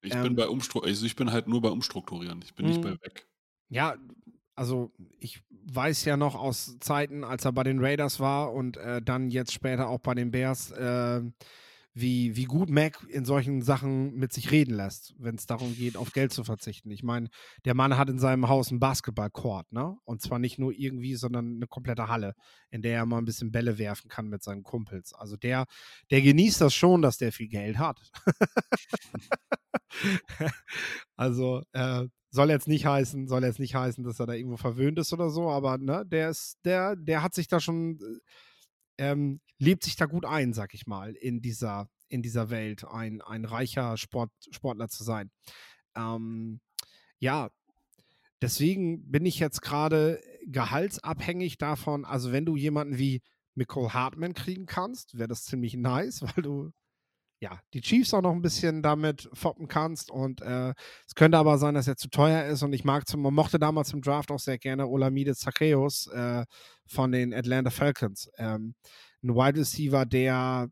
[0.01, 2.43] Ich ähm, bin bei also ich bin halt nur bei Umstrukturieren.
[2.43, 2.99] Ich bin nicht bei hm.
[3.01, 3.27] weg.
[3.69, 3.95] Ja,
[4.55, 9.01] also ich weiß ja noch aus Zeiten, als er bei den Raiders war und äh,
[9.01, 11.21] dann jetzt später auch bei den Bears, äh,
[11.93, 15.97] wie, wie gut Mac in solchen Sachen mit sich reden lässt, wenn es darum geht,
[15.97, 16.91] auf Geld zu verzichten.
[16.91, 17.27] Ich meine,
[17.65, 19.97] der Mann hat in seinem Haus einen Basketballcourt, ne?
[20.05, 22.35] Und zwar nicht nur irgendwie, sondern eine komplette Halle,
[22.69, 25.13] in der er mal ein bisschen Bälle werfen kann mit seinen Kumpels.
[25.13, 25.65] Also der,
[26.11, 27.99] der genießt das schon, dass der viel Geld hat.
[31.15, 34.99] also äh, soll jetzt nicht heißen, soll jetzt nicht heißen, dass er da irgendwo verwöhnt
[34.99, 38.19] ist oder so, aber ne, der ist, der, der hat sich da schon äh,
[38.97, 43.21] ähm, lebt sich da gut ein, sag ich mal, in dieser, in dieser Welt, ein,
[43.21, 45.31] ein reicher Sport, Sportler zu sein.
[45.95, 46.59] Ähm,
[47.19, 47.49] ja,
[48.41, 53.21] deswegen bin ich jetzt gerade gehaltsabhängig davon, also wenn du jemanden wie
[53.55, 56.71] Nicole Hartman kriegen kannst, wäre das ziemlich nice, weil du
[57.39, 60.09] ja, die Chiefs auch noch ein bisschen damit foppen kannst.
[60.09, 60.73] Und äh,
[61.07, 62.63] es könnte aber sein, dass er zu teuer ist.
[62.63, 66.45] Und ich mag zum, man mochte damals im Draft auch sehr gerne Olamide Zaccheus äh,
[66.87, 68.29] von den Atlanta Falcons.
[68.37, 68.75] Ähm,
[69.23, 70.69] ein Wide Receiver, der,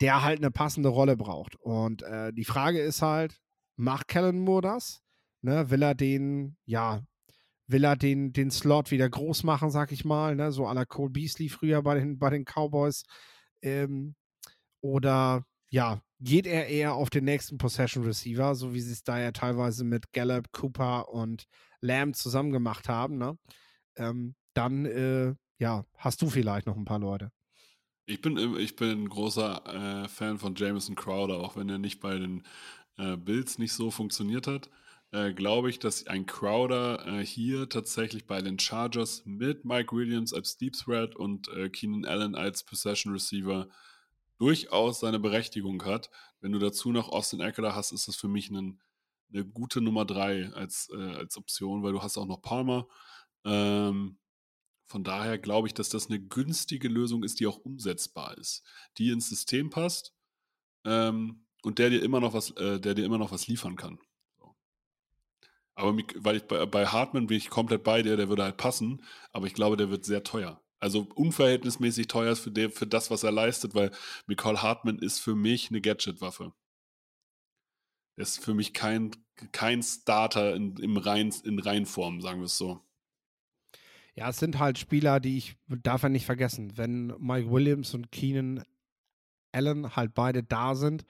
[0.00, 1.56] der halt eine passende Rolle braucht.
[1.56, 3.40] Und äh, die Frage ist halt,
[3.76, 5.00] macht Kellen Moore das?
[5.44, 7.02] Ne, will er den, ja,
[7.66, 10.52] will er den, den Slot wieder groß machen, sag ich mal, ne?
[10.52, 13.02] so à la Cole Beasley früher bei den, bei den Cowboys.
[13.62, 14.14] Ähm,
[14.80, 19.18] oder ja, geht er eher auf den nächsten Possession Receiver, so wie sie es da
[19.18, 21.46] ja teilweise mit Gallup, Cooper und
[21.80, 23.38] Lamb zusammen gemacht haben, ne?
[23.96, 27.32] Ähm, dann, äh, ja, hast du vielleicht noch ein paar Leute.
[28.04, 32.00] Ich bin, ich bin ein großer äh, Fan von Jameson Crowder, auch wenn er nicht
[32.00, 32.42] bei den
[32.98, 34.68] äh, Bills nicht so funktioniert hat.
[35.10, 40.34] Äh, glaube ich, dass ein Crowder äh, hier tatsächlich bei den Chargers mit Mike Williams
[40.34, 43.68] als Deep Threat und äh, Keenan Allen als Possession Receiver
[44.38, 46.10] durchaus seine Berechtigung hat.
[46.40, 48.80] Wenn du dazu noch Austin Eckler hast, ist das für mich ein,
[49.32, 52.88] eine gute Nummer drei als, äh, als Option, weil du hast auch noch Palmer.
[53.44, 54.18] Ähm,
[54.86, 58.62] von daher glaube ich, dass das eine günstige Lösung ist, die auch umsetzbar ist,
[58.98, 60.14] die ins System passt
[60.84, 63.98] ähm, und der dir immer noch was, äh, der dir immer noch was liefern kann.
[64.38, 64.54] So.
[65.74, 69.02] Aber weil ich bei, bei Hartman bin ich komplett bei dir, der würde halt passen,
[69.30, 70.61] aber ich glaube, der wird sehr teuer.
[70.82, 73.92] Also unverhältnismäßig teuer für, der, für das, was er leistet, weil
[74.26, 76.52] Nicole Hartman ist für mich eine Gadget-Waffe.
[78.16, 79.12] Er ist für mich kein,
[79.52, 82.80] kein Starter in, im Rein, in Reinform, sagen wir es so.
[84.16, 86.76] Ja, es sind halt Spieler, die ich darf ja nicht vergessen.
[86.76, 88.64] Wenn Mike Williams und Keenan
[89.52, 91.04] Allen halt beide da sind,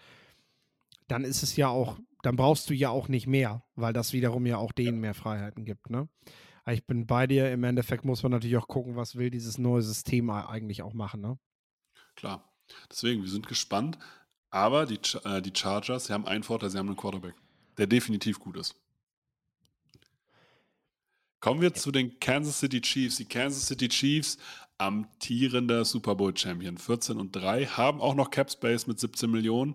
[1.09, 4.45] dann ist es ja auch, dann brauchst du ja auch nicht mehr, weil das wiederum
[4.45, 6.11] ja auch denen mehr Freiheiten gibt, ne?
[6.70, 7.51] Ich bin bei dir.
[7.51, 11.20] Im Endeffekt muss man natürlich auch gucken, was will dieses neue System eigentlich auch machen.
[11.20, 11.38] Ne?
[12.14, 12.48] Klar.
[12.90, 13.98] Deswegen, wir sind gespannt.
[14.51, 17.35] Aber die, äh, die Chargers, sie haben einen Vorteil, sie haben einen Quarterback,
[17.79, 18.75] der definitiv gut ist.
[21.40, 23.16] Kommen wir zu den Kansas City Chiefs.
[23.16, 24.38] Die Kansas City Chiefs,
[24.79, 29.75] amtierender Super Bowl Champion, 14 und 3, haben auch noch Cap Space mit 17 Millionen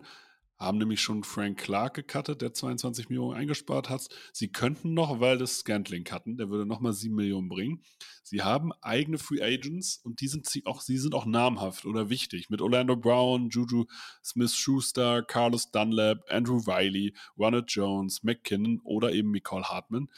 [0.58, 4.08] haben nämlich schon Frank Clark gecuttet, der 22 Millionen eingespart hat.
[4.34, 7.84] Sie könnten noch weil das Scantling cutten, der würde nochmal 7 Millionen bringen.
[8.24, 12.50] Sie haben eigene Free Agents und die sind auch, sie sind auch namhaft oder wichtig.
[12.50, 13.86] Mit Orlando Brown, Juju
[14.24, 20.10] Smith-Schuster, Carlos Dunlap, Andrew Riley, Ronald Jones, McKinnon oder eben Nicole Hartman.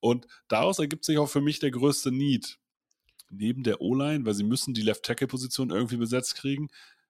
[0.00, 2.58] Und daraus ergibt sich auch für mich der größte Need.
[3.30, 6.68] Neben der O-Line, weil sie müssen die Left-Tackle-Position irgendwie besetzt kriegen,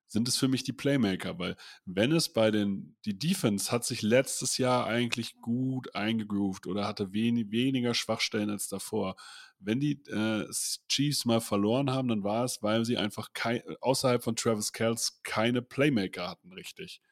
[0.09, 4.01] sind es für mich die Playmaker, weil wenn es bei den, die Defense hat sich
[4.01, 9.17] letztes Jahr eigentlich gut eingegroovt oder hatte wenig, weniger Schwachstellen als davor.
[9.59, 10.49] Wenn die äh,
[10.89, 15.21] Chiefs mal verloren haben, dann war es, weil sie einfach kein, außerhalb von Travis Kells
[15.23, 17.03] keine Playmaker hatten, richtig.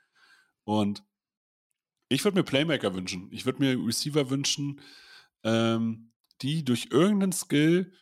[0.64, 1.04] Und
[2.08, 3.28] ich würde mir Playmaker wünschen.
[3.30, 4.80] Ich würde mir Receiver wünschen,
[5.42, 7.92] ähm, die durch irgendeinen Skill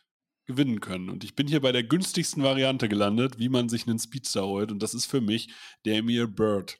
[0.45, 1.09] gewinnen können.
[1.09, 4.71] Und ich bin hier bei der günstigsten Variante gelandet, wie man sich einen Speedster holt.
[4.71, 5.49] Und das ist für mich
[5.83, 6.79] Emil Bird,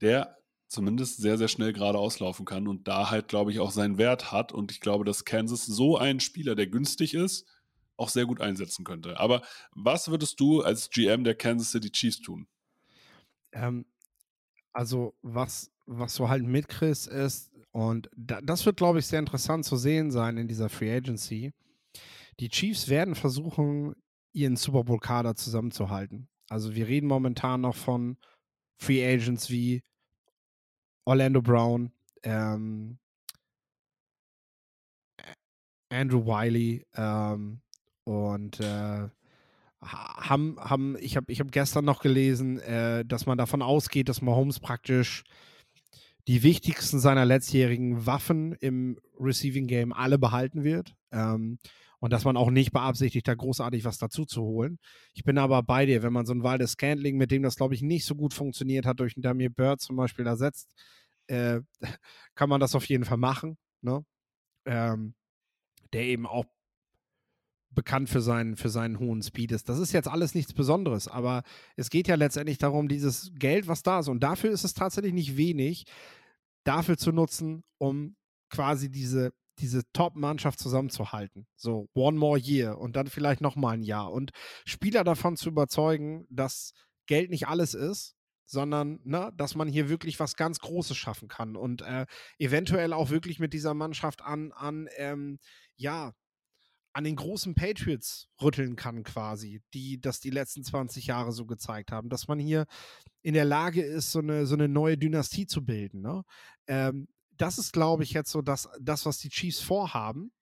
[0.00, 0.36] der
[0.68, 4.32] zumindest sehr, sehr schnell gerade auslaufen kann und da halt, glaube ich, auch seinen Wert
[4.32, 4.52] hat.
[4.52, 7.46] Und ich glaube, dass Kansas so einen Spieler, der günstig ist,
[7.96, 9.18] auch sehr gut einsetzen könnte.
[9.18, 9.42] Aber
[9.74, 12.46] was würdest du als GM der Kansas City Chiefs tun?
[13.52, 13.86] Ähm,
[14.72, 19.64] also, was, was du halt mitkriegst, ist, und da, das wird, glaube ich, sehr interessant
[19.64, 21.52] zu sehen sein in dieser Free Agency
[22.40, 23.94] die Chiefs werden versuchen,
[24.32, 26.28] ihren Super Bowl-Kader zusammenzuhalten.
[26.48, 28.18] Also wir reden momentan noch von
[28.78, 29.82] Free Agents wie
[31.06, 32.98] Orlando Brown, ähm,
[35.88, 37.60] Andrew Wiley ähm,
[38.04, 39.08] und äh,
[39.80, 44.20] haben, haben, ich habe ich hab gestern noch gelesen, äh, dass man davon ausgeht, dass
[44.20, 45.24] Mahomes praktisch
[46.26, 50.94] die wichtigsten seiner letztjährigen Waffen im Receiving Game alle behalten wird.
[51.12, 51.58] Ähm,
[51.98, 54.78] und dass man auch nicht beabsichtigt, da großartig was dazu zu holen.
[55.14, 57.74] Ich bin aber bei dir, wenn man so ein Waldes Scantling, mit dem das, glaube
[57.74, 60.70] ich, nicht so gut funktioniert hat, durch einen Damir Bird zum Beispiel ersetzt,
[61.28, 61.60] äh,
[62.34, 63.56] kann man das auf jeden Fall machen.
[63.82, 64.04] Ne?
[64.66, 65.14] Ähm,
[65.92, 66.44] der eben auch
[67.70, 69.68] bekannt für seinen, für seinen hohen Speed ist.
[69.68, 71.42] Das ist jetzt alles nichts Besonderes, aber
[71.76, 75.12] es geht ja letztendlich darum, dieses Geld, was da ist, und dafür ist es tatsächlich
[75.12, 75.84] nicht wenig,
[76.64, 78.16] dafür zu nutzen, um
[78.50, 81.46] quasi diese, diese Top-Mannschaft zusammenzuhalten.
[81.56, 84.12] So, one more year und dann vielleicht nochmal ein Jahr.
[84.12, 84.32] Und
[84.64, 86.72] Spieler davon zu überzeugen, dass
[87.06, 88.16] Geld nicht alles ist,
[88.46, 92.06] sondern ne, dass man hier wirklich was ganz Großes schaffen kann und äh,
[92.38, 95.38] eventuell auch wirklich mit dieser Mannschaft an, an ähm,
[95.76, 96.14] ja,
[96.96, 101.92] an den großen Patriots rütteln kann, quasi, die das die letzten 20 Jahre so gezeigt
[101.92, 102.64] haben, dass man hier
[103.20, 106.00] in der Lage ist, so eine, so eine neue Dynastie zu bilden.
[106.00, 106.22] Ne?
[106.68, 107.06] Ähm,
[107.36, 110.32] das ist, glaube ich, jetzt so das, das, was die Chiefs vorhaben.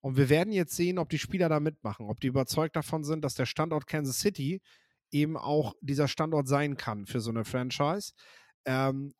[0.00, 3.22] Und wir werden jetzt sehen, ob die Spieler da mitmachen, ob die überzeugt davon sind,
[3.22, 4.62] dass der Standort Kansas City
[5.10, 8.12] eben auch dieser Standort sein kann für so eine Franchise.
[8.64, 9.14] Ähm,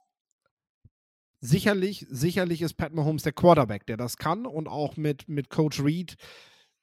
[1.41, 5.81] sicherlich, sicherlich ist Pat Mahomes der Quarterback, der das kann und auch mit, mit Coach
[5.83, 6.17] Reed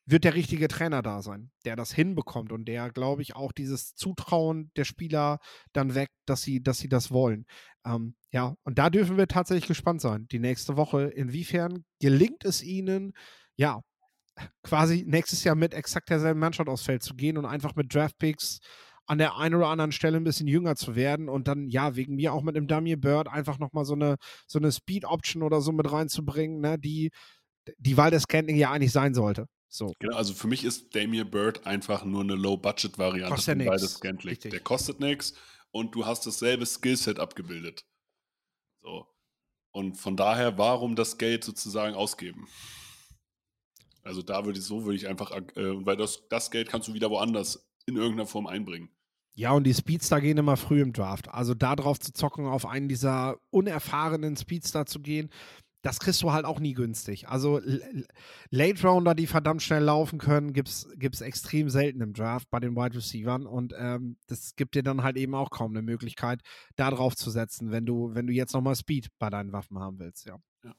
[0.08, 3.94] wird der richtige Trainer da sein, der das hinbekommt und der, glaube ich, auch dieses
[3.94, 5.40] Zutrauen der Spieler
[5.74, 7.46] dann weckt, dass sie, dass sie das wollen.
[7.86, 11.04] Ähm, ja, und da dürfen wir tatsächlich gespannt sein, die nächste Woche.
[11.04, 13.14] Inwiefern gelingt es ihnen,
[13.58, 13.82] ja,
[14.64, 18.60] quasi nächstes Jahr mit exakt derselben Mannschaft aufs Feld zu gehen und einfach mit Draftpicks
[19.08, 22.16] an der einen oder anderen Stelle ein bisschen jünger zu werden und dann, ja, wegen
[22.16, 24.16] mir auch mit einem Dummy Bird einfach nochmal so eine,
[24.48, 27.12] so eine Speed-Option oder so mit reinzubringen, ne, die,
[27.78, 29.48] die Wahl des Canning ja eigentlich sein sollte.
[29.70, 29.94] So.
[30.00, 34.40] Genau, also für mich ist Damien Bird einfach nur eine Low-Budget-Variante Kostet von beides Scantling.
[34.40, 35.34] Der kostet nichts
[35.72, 37.86] und du hast dasselbe Skillset abgebildet.
[38.82, 39.08] So.
[39.72, 42.48] Und von daher, warum das Geld sozusagen ausgeben?
[44.04, 46.94] Also da würde ich so, würde ich einfach, äh, weil das, das Geld kannst du
[46.94, 48.90] wieder woanders in irgendeiner Form einbringen.
[49.36, 51.28] Ja, und die Speedster gehen immer früh im Draft.
[51.28, 55.30] Also da drauf zu zocken, auf einen dieser unerfahrenen Speedster zu gehen,
[55.88, 57.30] das kriegst du halt auch nie günstig.
[57.30, 57.62] Also
[58.50, 62.76] Late Rounder, die verdammt schnell laufen können, gibt es extrem selten im Draft bei den
[62.76, 66.42] Wide Receivers und ähm, das gibt dir dann halt eben auch kaum eine Möglichkeit,
[66.76, 69.98] da drauf zu setzen, wenn du, wenn du jetzt nochmal Speed bei deinen Waffen haben
[69.98, 70.36] willst, ja.
[70.66, 70.76] ja.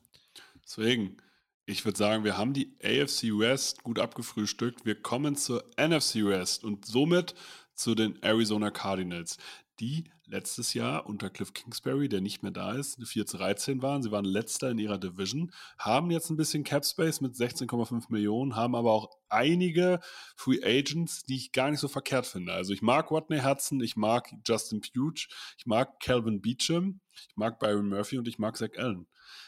[0.62, 1.16] Deswegen,
[1.64, 4.84] ich würde sagen, wir haben die AFC West gut abgefrühstückt.
[4.84, 7.34] Wir kommen zur NFC West und somit
[7.74, 9.38] zu den Arizona Cardinals,
[9.80, 14.02] die letztes Jahr unter Cliff Kingsbury, der nicht mehr da ist, 4 zu 13 waren.
[14.02, 18.56] Sie waren letzter in ihrer Division, haben jetzt ein bisschen Cap Space mit 16,5 Millionen,
[18.56, 20.00] haben aber auch einige
[20.36, 22.52] Free Agents, die ich gar nicht so verkehrt finde.
[22.52, 27.58] Also ich mag Watney Hudson, ich mag Justin Puge, ich mag Calvin Beecham, ich mag
[27.58, 29.06] Byron Murphy und ich mag Zach Allen.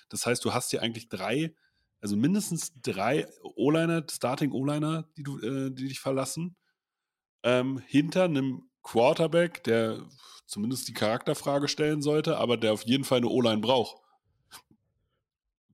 [0.08, 1.54] Das heißt, du hast hier eigentlich drei,
[2.00, 6.56] also mindestens drei O-Liner, Starting O-Liner, die, äh, die dich verlassen.
[7.42, 10.06] Ähm, hinter einem Quarterback, der
[10.46, 13.96] zumindest die Charakterfrage stellen sollte, aber der auf jeden Fall eine O-Line braucht.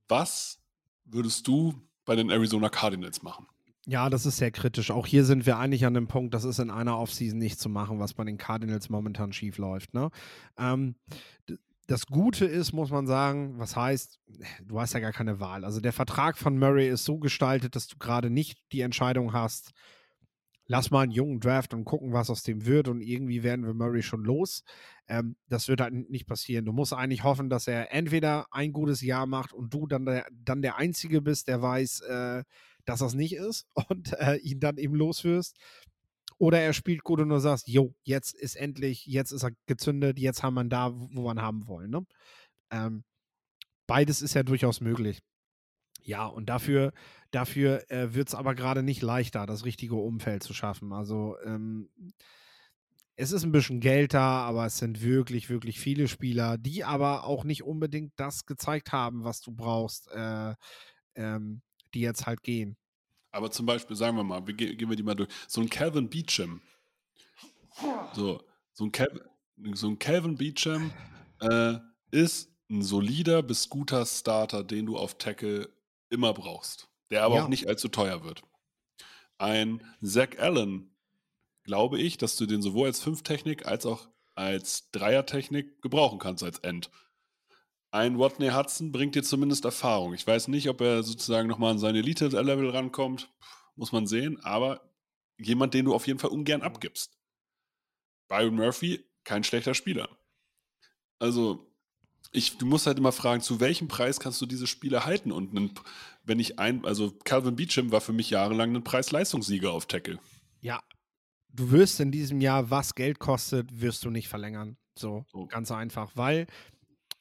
[0.09, 0.61] Was
[1.05, 3.47] würdest du bei den Arizona Cardinals machen?
[3.89, 4.91] Ja, das ist sehr kritisch.
[4.91, 7.69] Auch hier sind wir eigentlich an dem Punkt, das ist in einer Offseason nicht zu
[7.69, 9.95] machen, was bei den Cardinals momentan schief läuft.
[9.95, 10.11] Ne?
[10.59, 10.97] Ähm,
[11.87, 14.19] das Gute ist, muss man sagen, was heißt,
[14.65, 15.65] du hast ja gar keine Wahl.
[15.65, 19.71] Also der Vertrag von Murray ist so gestaltet, dass du gerade nicht die Entscheidung hast,
[20.67, 23.75] lass mal einen jungen Draft und gucken, was aus dem wird und irgendwie werden wir
[23.75, 24.65] Murray schon los.
[25.09, 26.65] Ähm, das wird halt nicht passieren.
[26.65, 30.27] Du musst eigentlich hoffen, dass er entweder ein gutes Jahr macht und du dann der,
[30.33, 32.45] dann der Einzige bist, der weiß, äh,
[32.85, 35.57] dass das nicht ist und äh, ihn dann eben loswirst.
[36.39, 40.19] Oder er spielt gut und du sagst, jo, jetzt ist endlich, jetzt ist er gezündet,
[40.19, 41.91] jetzt haben wir ihn da, wo wir ihn haben wollen.
[41.91, 42.07] Ne?
[42.71, 43.05] Ähm,
[43.87, 45.23] beides ist ja durchaus möglich.
[46.03, 46.93] Ja, und dafür,
[47.37, 50.93] dafür äh, wird es aber gerade nicht leichter, das richtige Umfeld zu schaffen.
[50.95, 51.91] Also ähm,
[53.15, 57.25] es ist ein bisschen Geld da, aber es sind wirklich, wirklich viele Spieler, die aber
[57.25, 60.55] auch nicht unbedingt das gezeigt haben, was du brauchst, äh,
[61.15, 61.61] ähm,
[61.93, 62.79] die jetzt halt gehen.
[63.33, 65.29] Aber zum Beispiel, sagen wir mal, wir gehen wir die mal durch.
[65.47, 66.63] So ein Calvin Beecham.
[68.15, 69.11] So, so ein, Cal
[69.75, 70.91] so ein Calvin Beecham
[71.41, 71.75] äh,
[72.11, 75.69] ist ein solider bis guter Starter, den du auf Tackle
[76.09, 77.45] immer brauchst, der aber ja.
[77.45, 78.43] auch nicht allzu teuer wird.
[79.39, 80.95] Ein Zach Allen,
[81.63, 86.59] glaube ich, dass du den sowohl als Fünftechnik als auch als Dreiertechnik gebrauchen kannst als
[86.61, 86.91] End.
[87.91, 90.13] Ein Watney Hudson bringt dir zumindest Erfahrung.
[90.13, 93.33] Ich weiß nicht, ob er sozusagen nochmal an seine Elite-Level rankommt,
[93.75, 94.93] muss man sehen, aber
[95.39, 97.19] jemand, den du auf jeden Fall ungern abgibst.
[98.29, 100.09] Byron Murphy, kein schlechter Spieler.
[101.19, 101.73] Also,
[102.33, 105.33] ich, du musst halt immer fragen, zu welchem Preis kannst du diese Spiele halten?
[105.33, 105.75] Und einen,
[106.27, 110.19] wenn ich ein, also Calvin Beecham war für mich jahrelang ein Preis-Leistungssieger auf Tackle.
[110.61, 110.83] Ja,
[111.49, 114.77] du wirst in diesem Jahr, was Geld kostet, wirst du nicht verlängern.
[114.99, 115.47] So, So.
[115.47, 116.47] ganz einfach, weil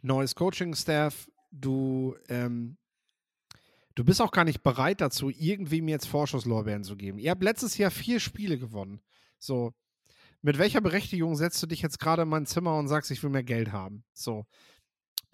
[0.02, 2.78] neues Coaching-Staff, du, ähm,
[3.96, 7.20] du bist auch gar nicht bereit dazu, irgendwem jetzt Vorschusslorbeeren zu geben.
[7.20, 9.02] Ihr habt letztes Jahr vier Spiele gewonnen.
[9.40, 9.74] So,
[10.42, 13.30] mit welcher Berechtigung setzt du dich jetzt gerade in mein Zimmer und sagst, ich will
[13.32, 14.04] mehr Geld haben?
[14.14, 14.46] So,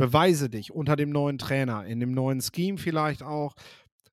[0.01, 3.53] beweise dich unter dem neuen Trainer, in dem neuen Scheme vielleicht auch,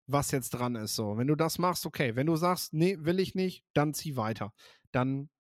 [0.07, 0.95] was jetzt dran ist.
[0.95, 2.15] So, wenn du das machst, okay.
[2.15, 4.53] Wenn du sagst, nee, will ich nicht, dann zieh weiter.
[4.93, 5.31] Dann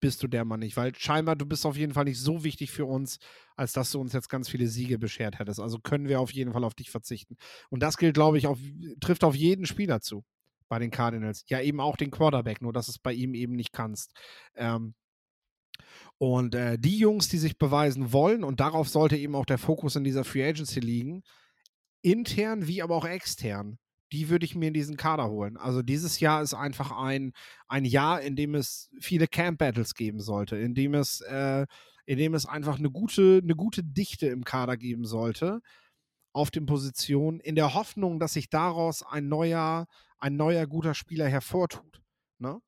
[0.00, 2.72] bist du der Mann nicht, weil scheinbar du bist auf jeden Fall nicht so wichtig
[2.72, 3.18] für uns,
[3.54, 5.60] als dass du uns jetzt ganz viele Siege beschert hättest.
[5.60, 7.36] Also können wir auf jeden Fall auf dich verzichten.
[7.70, 8.58] Und das gilt, glaube ich, auf,
[9.00, 10.24] trifft auf jeden Spieler zu
[10.68, 11.44] bei den Cardinals.
[11.46, 14.14] Ja, eben auch den Quarterback, nur dass es bei ihm eben nicht kannst.
[14.56, 14.94] Ähm,
[16.22, 19.96] und äh, die Jungs, die sich beweisen wollen, und darauf sollte eben auch der Fokus
[19.96, 21.24] in dieser Free Agency liegen,
[22.00, 23.78] intern wie aber auch extern,
[24.12, 25.56] die würde ich mir in diesen Kader holen.
[25.56, 27.32] Also dieses Jahr ist einfach ein,
[27.66, 31.66] ein Jahr, in dem es viele Camp-Battles geben sollte, in dem es, äh,
[32.06, 35.60] in dem es einfach eine gute, eine gute Dichte im Kader geben sollte
[36.32, 39.86] auf den Positionen, in der Hoffnung, dass sich daraus ein neuer,
[40.18, 42.00] ein neuer guter Spieler hervortut.
[42.38, 42.60] Ne?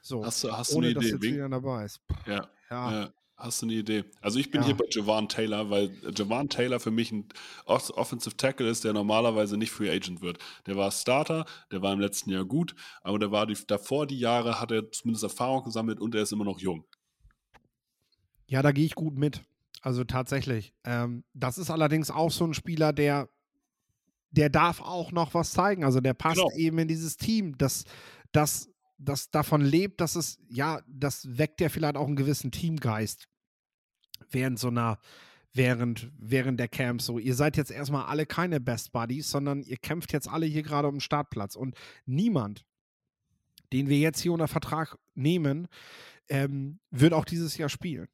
[0.00, 1.12] So, Hast du, hast du ohne eine dass Idee?
[1.12, 2.00] jetzt Wen- wieder dabei ist.
[2.26, 3.10] Ja, Ja, ja.
[3.36, 4.04] Hast du eine Idee?
[4.20, 4.66] Also ich bin Ja.
[4.68, 7.28] hier bei Javon Taylor, weil Javon Taylor für mich ein
[7.66, 10.38] Off- Offensive Tackle ist, der normalerweise nicht Free Agent wird.
[10.66, 14.20] Der war Starter, der war im letzten Jahr gut, aber der war die, davor die
[14.20, 16.84] Jahre, hat er zumindest Erfahrung gesammelt und er ist immer noch jung.
[18.46, 19.42] Ja, da gehe ich gut mit.
[19.82, 20.72] Also tatsächlich.
[20.84, 23.28] Ähm, das ist allerdings auch so ein Spieler, der,
[24.30, 25.84] der darf auch noch was zeigen.
[25.84, 26.50] Also der passt Genau.
[26.56, 27.84] eben in dieses Team, das,
[28.32, 33.26] das, das davon lebt, dass es, ja, das weckt ja vielleicht auch einen gewissen Teamgeist
[34.30, 34.98] während so einer,
[35.52, 37.18] während, während der Camps so.
[37.18, 40.88] Ihr seid jetzt erstmal alle keine Best Buddies, sondern ihr kämpft jetzt alle hier gerade
[40.88, 41.56] um den Startplatz.
[41.56, 41.76] Und
[42.06, 42.64] niemand,
[43.72, 45.68] den wir jetzt hier unter Vertrag nehmen,
[46.28, 48.08] ähm, wird auch dieses Jahr spielen.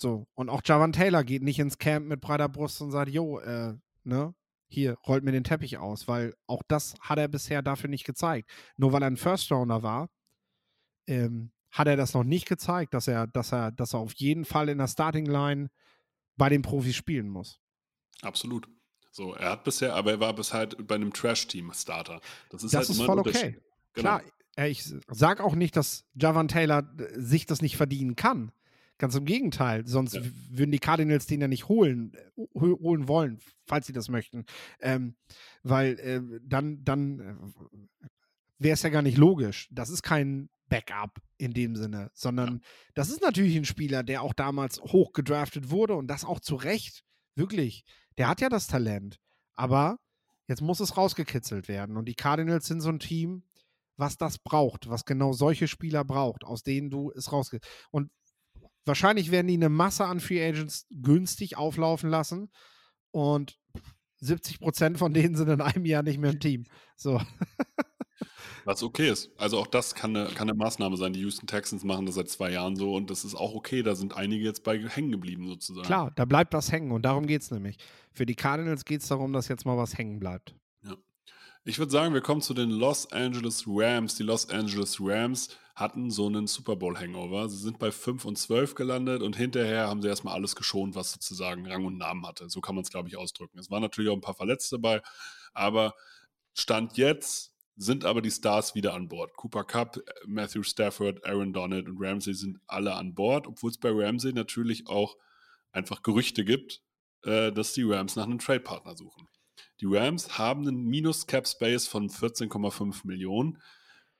[0.00, 3.40] So, und auch Javan Taylor geht nicht ins Camp mit breiter Brust und sagt, jo,
[3.40, 3.74] äh,
[4.04, 4.34] ne,
[4.68, 8.50] hier, rollt mir den Teppich aus, weil auch das hat er bisher dafür nicht gezeigt.
[8.76, 10.08] Nur weil er ein First Rounder war,
[11.08, 14.44] ähm, hat er das noch nicht gezeigt, dass er, dass er, dass er auf jeden
[14.44, 15.70] Fall in der Starting Line
[16.36, 17.60] bei den Profis spielen muss.
[18.22, 18.68] Absolut.
[19.10, 22.20] So, er hat bisher, aber er war bis halt bei einem Trash-Team Starter.
[22.50, 23.58] Das ist Das halt ist voll okay.
[23.94, 24.18] Genau.
[24.18, 24.22] Klar,
[24.56, 28.52] äh, ich sag auch nicht, dass Javan Taylor äh, sich das nicht verdienen kann.
[28.98, 30.22] Ganz im Gegenteil, sonst Ja.
[30.50, 34.44] würden die Cardinals den ja nicht holen, äh, hol- holen wollen, falls sie das möchten.
[34.80, 35.16] Ähm,
[35.62, 37.54] weil äh, dann, dann
[38.58, 39.68] wäre es ja gar nicht logisch.
[39.70, 42.62] Das ist kein Backup in dem Sinne, sondern
[42.94, 46.56] das ist natürlich ein Spieler, der auch damals hoch gedraftet wurde und das auch zu
[46.56, 47.04] Recht.
[47.34, 47.84] Wirklich.
[48.16, 49.20] Der hat ja das Talent.
[49.54, 49.98] Aber
[50.46, 51.96] jetzt muss es rausgekitzelt werden.
[51.96, 53.44] Und die Cardinals sind so ein Team,
[53.96, 57.60] was das braucht, was genau solche Spieler braucht, aus denen du es rausge.
[57.90, 58.10] Und
[58.84, 62.50] wahrscheinlich werden die eine Masse an Free Agents günstig auflaufen lassen.
[63.10, 63.58] Und
[64.20, 66.64] 70 Prozent von denen sind in einem Jahr nicht mehr im Team.
[66.96, 67.20] So.
[68.68, 69.30] Was okay ist.
[69.38, 71.14] Also auch das kann eine, kann eine Maßnahme sein.
[71.14, 73.82] Die Houston Texans machen das seit zwei Jahren so und das ist auch okay.
[73.82, 75.86] Da sind einige jetzt bei hängen geblieben sozusagen.
[75.86, 77.78] Klar, da bleibt was hängen und darum geht es nämlich.
[78.12, 80.54] Für die Cardinals geht es darum, dass jetzt mal was hängen bleibt.
[81.64, 84.16] Ich würde sagen, wir kommen zu den Los Angeles Rams.
[84.16, 87.48] Die Los Angeles Rams hatten so einen Super Bowl Hangover.
[87.48, 91.12] Sie sind bei 5 und 12 gelandet und hinterher haben sie erstmal alles geschont, was
[91.12, 92.50] sozusagen Rang und Namen hatte.
[92.50, 93.58] So kann man es, glaube ich, ausdrücken.
[93.58, 95.00] Es waren natürlich auch ein paar Verletzte dabei,
[95.54, 95.94] aber
[96.52, 99.36] Stand jetzt sind aber die Stars wieder an Bord.
[99.36, 103.90] Cooper Cup, Matthew Stafford, Aaron Donald und Ramsey sind alle an Bord, obwohl es bei
[103.90, 105.16] Ramsey natürlich auch
[105.70, 106.82] einfach Gerüchte gibt,
[107.22, 109.28] äh, dass die Rams nach einem Trade-Partner suchen.
[109.80, 113.62] Die Rams haben einen Minus-Cap-Space von 14,5 Millionen,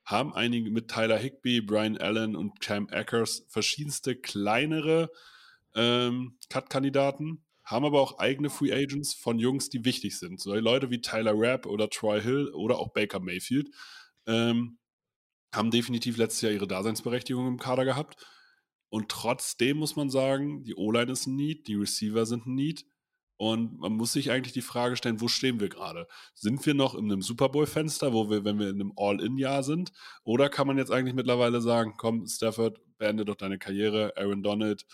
[0.05, 5.11] haben einige mit Tyler Higby, Brian Allen und Cam Akers verschiedenste kleinere
[5.75, 10.39] ähm, Cut-Kandidaten, haben aber auch eigene Free Agents von Jungs, die wichtig sind.
[10.39, 13.69] So Leute wie Tyler Rapp oder Troy Hill oder auch Baker Mayfield
[14.25, 14.79] ähm,
[15.53, 18.25] haben definitiv letztes Jahr ihre Daseinsberechtigung im Kader gehabt.
[18.89, 22.85] Und trotzdem muss man sagen, die O-Line ist ein Need, die Receiver sind ein Need.
[23.37, 26.07] Und man muss sich eigentlich die Frage stellen, wo stehen wir gerade?
[26.33, 29.91] Sind wir noch in einem Super Bowl-Fenster, wo wir, wenn wir in einem All-In-Jahr sind?
[30.23, 34.85] Oder kann man jetzt eigentlich mittlerweile sagen, komm, Stafford, beende doch deine Karriere, Aaron Donald,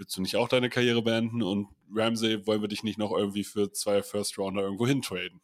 [0.00, 1.42] willst du nicht auch deine Karriere beenden?
[1.42, 5.40] Und Ramsey, wollen wir dich nicht noch irgendwie für zwei First-Rounder irgendwo hintraden?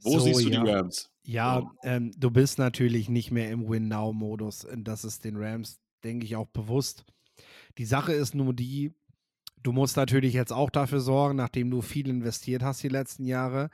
[0.00, 0.62] Wo So, siehst du ja.
[0.64, 1.10] die Rams?
[1.22, 1.70] Ja, Ja.
[1.84, 4.64] ähm, du bist natürlich nicht mehr im Win-Now-Modus.
[4.64, 7.04] Und Das ist den Rams, denke ich, auch bewusst.
[7.78, 8.92] Die Sache ist nur die,
[9.62, 13.70] Du musst natürlich jetzt auch dafür sorgen, nachdem du viel investiert hast die letzten Jahre,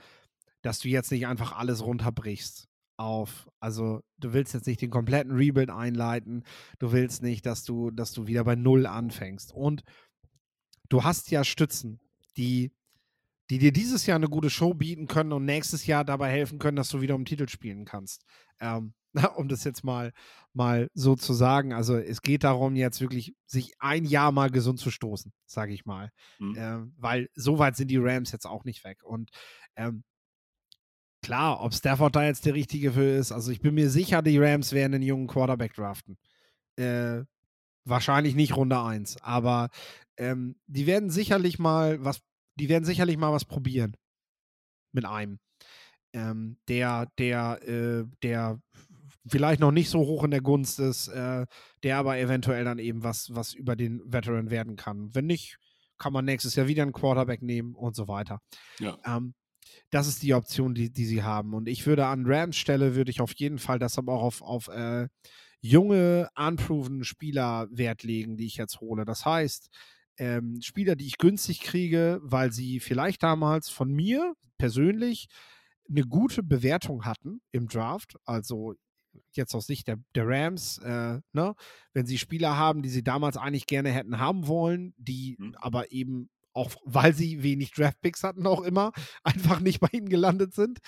[0.62, 2.66] dass du jetzt nicht einfach alles runterbrichst
[3.02, 6.44] auf, also du willst jetzt nicht den kompletten Rebuild einleiten,
[6.78, 9.52] du willst nicht, dass du, dass du wieder bei Null anfängst.
[9.52, 9.82] Und
[10.88, 12.00] du hast ja Stützen,
[12.36, 12.72] die,
[13.50, 16.76] die dir dieses Jahr eine gute Show bieten können und nächstes Jahr dabei helfen können,
[16.76, 18.24] dass du wieder um Titel spielen kannst.
[18.60, 18.94] Ähm,
[19.36, 20.12] um das jetzt mal,
[20.52, 21.72] mal so zu sagen.
[21.72, 25.84] Also es geht darum, jetzt wirklich sich ein Jahr mal gesund zu stoßen, sage ich
[25.84, 26.10] mal.
[26.38, 26.54] Mhm.
[26.56, 29.02] Ähm, weil so weit sind die Rams jetzt auch nicht weg.
[29.02, 29.30] Und
[29.76, 30.04] ähm,
[31.22, 34.38] klar, ob Stafford da jetzt der Richtige für ist, also ich bin mir sicher, die
[34.38, 36.18] Rams werden einen jungen Quarterback draften.
[36.76, 37.22] Äh,
[37.84, 39.68] wahrscheinlich nicht Runde 1, aber
[40.16, 42.20] ähm, die werden sicherlich mal was,
[42.56, 43.96] die werden sicherlich mal was probieren
[44.92, 45.38] mit einem.
[46.12, 48.60] Ähm, der, der, äh, der
[49.26, 51.46] vielleicht noch nicht so hoch in der Gunst ist, äh,
[51.82, 55.14] der aber eventuell dann eben was, was über den Veteran werden kann.
[55.14, 55.58] Wenn nicht,
[55.98, 58.40] kann man nächstes Jahr wieder einen Quarterback nehmen und so weiter.
[58.78, 58.98] Ja.
[59.06, 59.34] Ähm,
[59.90, 61.54] das ist die Option, die, die sie haben.
[61.54, 64.42] Und ich würde an Rams Stelle, würde ich auf jeden Fall das aber auch auf,
[64.42, 65.08] auf äh,
[65.60, 69.04] junge, unproven Spieler Wert legen, die ich jetzt hole.
[69.04, 69.70] Das heißt,
[70.18, 75.28] ähm, Spieler, die ich günstig kriege, weil sie vielleicht damals von mir persönlich
[75.88, 78.16] eine gute Bewertung hatten im Draft.
[78.24, 78.74] Also
[79.32, 81.54] jetzt aus Sicht der, der Rams, äh, ne?
[81.92, 85.54] wenn sie Spieler haben, die sie damals eigentlich gerne hätten haben wollen, die mhm.
[85.56, 88.92] aber eben auch weil sie wenig Draftpicks hatten, auch immer,
[89.24, 90.78] einfach nicht bei ihnen gelandet sind,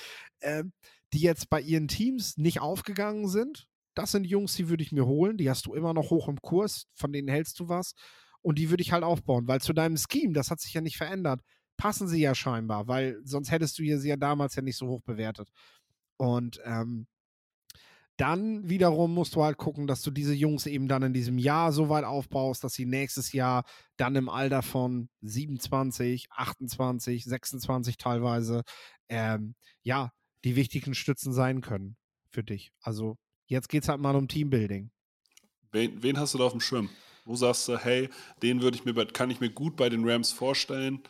[0.41, 0.65] äh,
[1.13, 3.67] die jetzt bei ihren Teams nicht aufgegangen sind.
[3.95, 5.37] Das sind Jungs, die würde ich mir holen.
[5.37, 7.95] Die hast du immer noch hoch im Kurs, von denen hältst du was.
[8.43, 10.97] Und die würde ich halt aufbauen, weil zu deinem Scheme, das hat sich ja nicht
[10.97, 11.41] verändert,
[11.77, 15.03] passen sie ja scheinbar, weil sonst hättest du sie ja damals ja nicht so hoch
[15.03, 15.49] bewertet.
[16.17, 17.07] Und ähm,
[18.17, 21.73] dann wiederum musst du halt gucken, dass du diese Jungs eben dann in diesem Jahr
[21.73, 23.65] so weit aufbaust, dass sie nächstes Jahr
[23.97, 28.63] dann im Alter von 27, 28, 26 teilweise,
[29.09, 30.13] ähm, ja,
[30.45, 31.97] die wichtigen Stützen sein können
[32.29, 32.73] für dich.
[32.81, 34.91] Also jetzt geht es halt mal um Teambuilding.
[35.73, 36.91] Wen, wen hast du da auf dem Schirm?
[37.25, 38.11] Wo sagst du, hey,
[38.43, 41.03] den würde ich mir, kann ich mir gut bei den Rams vorstellen?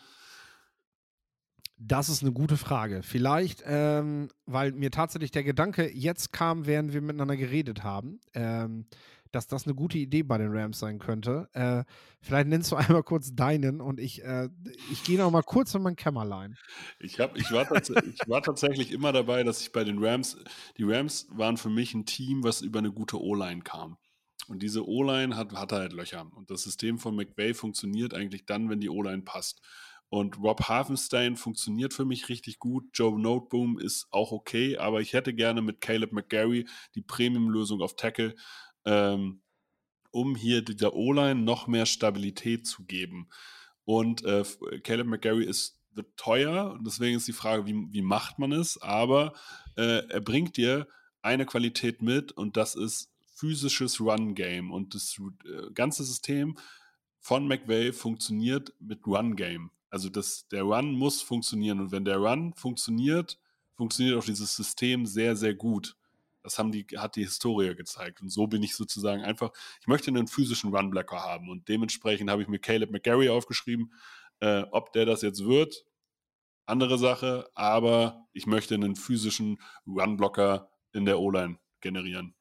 [1.77, 3.03] Das ist eine gute Frage.
[3.03, 8.87] Vielleicht, ähm, weil mir tatsächlich der Gedanke jetzt kam, während wir miteinander geredet haben, ähm,
[9.33, 11.49] dass das eine gute Idee bei den Rams sein könnte.
[11.53, 11.85] Äh,
[12.21, 14.49] vielleicht nennst du einmal kurz deinen und ich, äh,
[14.93, 16.57] ich gehe noch mal kurz in mein Kämmerlein.
[17.01, 20.39] Ich, hab, ich, war ich war tatsächlich immer dabei, dass ich bei den Rams,
[20.79, 23.97] die Rams waren für mich ein Team, was über eine gute O-Line kam.
[24.47, 26.27] Und diese O-Line hat, hat halt Löcher.
[26.35, 29.63] Und das System von McVay funktioniert eigentlich dann, wenn die O-Line passt.
[30.15, 32.85] Und Rob Harfenstein funktioniert für mich richtig gut.
[32.95, 37.97] Joe Noteboom ist auch okay, aber ich hätte gerne mit Caleb McGarry die Premium-Lösung auf
[37.97, 38.37] Tackle,
[38.85, 39.43] ähm,
[40.13, 43.29] um hier dieser O-Line noch mehr Stabilität zu geben.
[43.85, 44.45] Und äh,
[44.85, 45.81] Caleb McGarry ist
[46.17, 48.81] teuer und deswegen ist die Frage, wie, wie macht man es?
[48.81, 49.33] Aber
[49.77, 50.87] äh, er bringt dir
[51.23, 54.71] eine Qualität mit und das ist physisches Run-Game.
[54.71, 56.57] Und das äh, ganze System
[57.19, 59.73] von McVay funktioniert mit Run-Game.
[59.95, 61.79] Also das, der Run muss funktionieren.
[61.79, 63.39] Und wenn der Run funktioniert,
[63.77, 65.97] funktioniert auch dieses System sehr, sehr gut.
[66.43, 68.21] Das haben die, hat die Historie gezeigt.
[68.21, 71.49] Und so bin ich sozusagen einfach, ich möchte einen physischen Runblocker haben.
[71.49, 73.93] Und dementsprechend habe ich mir Caleb McGarry aufgeschrieben.
[74.41, 75.87] Äh, ob der das jetzt wird,
[76.67, 77.49] andere Sache.
[77.55, 82.35] Aber ich möchte einen physischen Runblocker in der O-Line generieren.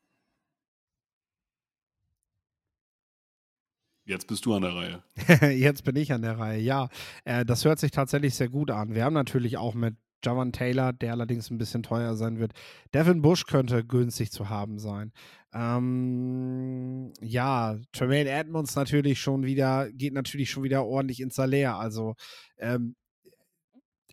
[4.05, 5.03] Jetzt bist du an der Reihe.
[5.55, 6.89] Jetzt bin ich an der Reihe, ja.
[7.23, 8.93] Äh, das hört sich tatsächlich sehr gut an.
[8.93, 12.53] Wir haben natürlich auch mit Javan Taylor, der allerdings ein bisschen teuer sein wird.
[12.93, 15.11] Devin Bush könnte günstig zu haben sein.
[15.53, 21.77] Ähm, ja, Tremaine Edmonds natürlich schon wieder, geht natürlich schon wieder ordentlich ins Salär.
[21.77, 22.15] Also,
[22.57, 22.95] ähm,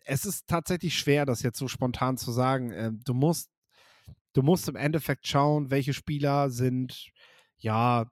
[0.05, 2.72] es ist tatsächlich schwer, das jetzt so spontan zu sagen.
[2.72, 3.51] Ähm, du musst,
[4.34, 7.11] du musst im Endeffekt schauen, welche Spieler sind,
[7.59, 8.07] ja,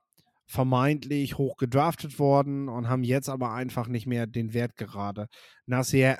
[0.48, 5.28] vermeintlich hoch gedraftet worden und haben jetzt aber einfach nicht mehr den Wert gerade.
[5.66, 6.18] Nasir,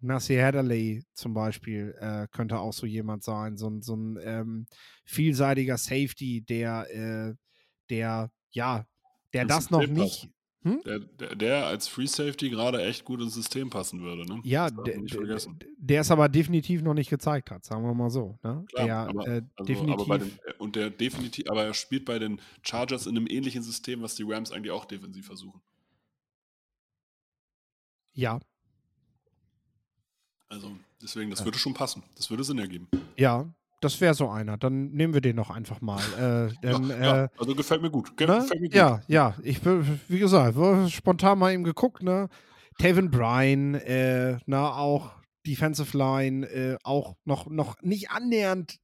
[0.00, 4.66] Nasir Hadley zum Beispiel äh, könnte auch so jemand sein, so, so ein ähm,
[5.04, 7.34] vielseitiger Safety, der, äh,
[7.90, 8.86] der, ja,
[9.32, 10.30] der das, das noch nicht,
[10.62, 10.82] hm?
[10.84, 14.26] Der, der, der, als Free Safety gerade echt gut ins System passen würde.
[14.30, 14.40] Ne?
[14.44, 15.00] Ja, der,
[15.78, 18.38] der es aber definitiv noch nicht gezeigt hat, sagen wir mal so.
[18.42, 18.64] Ne?
[18.68, 22.18] Klar, der, aber, äh, also, definitiv, aber den, und der definitiv, aber er spielt bei
[22.18, 25.62] den Chargers in einem ähnlichen System, was die Rams eigentlich auch defensiv versuchen.
[28.12, 28.38] Ja.
[30.48, 31.44] Also deswegen, das ja.
[31.46, 32.02] würde schon passen.
[32.16, 32.88] Das würde Sinn ergeben.
[33.16, 33.46] Ja,
[33.80, 34.56] das wäre so einer.
[34.56, 36.00] Dann nehmen wir den noch einfach mal.
[36.20, 38.16] Äh, denn, ja, äh, also gefällt mir gut.
[38.16, 38.40] Ge ne?
[38.40, 38.76] gefällt mir gut.
[38.76, 39.34] Ja, ja.
[39.42, 40.56] Ich bin, wie gesagt,
[40.90, 42.28] spontan mal eben geguckt, ne?
[42.78, 45.12] Taven Bryan, äh, na, auch
[45.46, 48.80] Defensive Line, äh, auch noch, noch nicht annähernd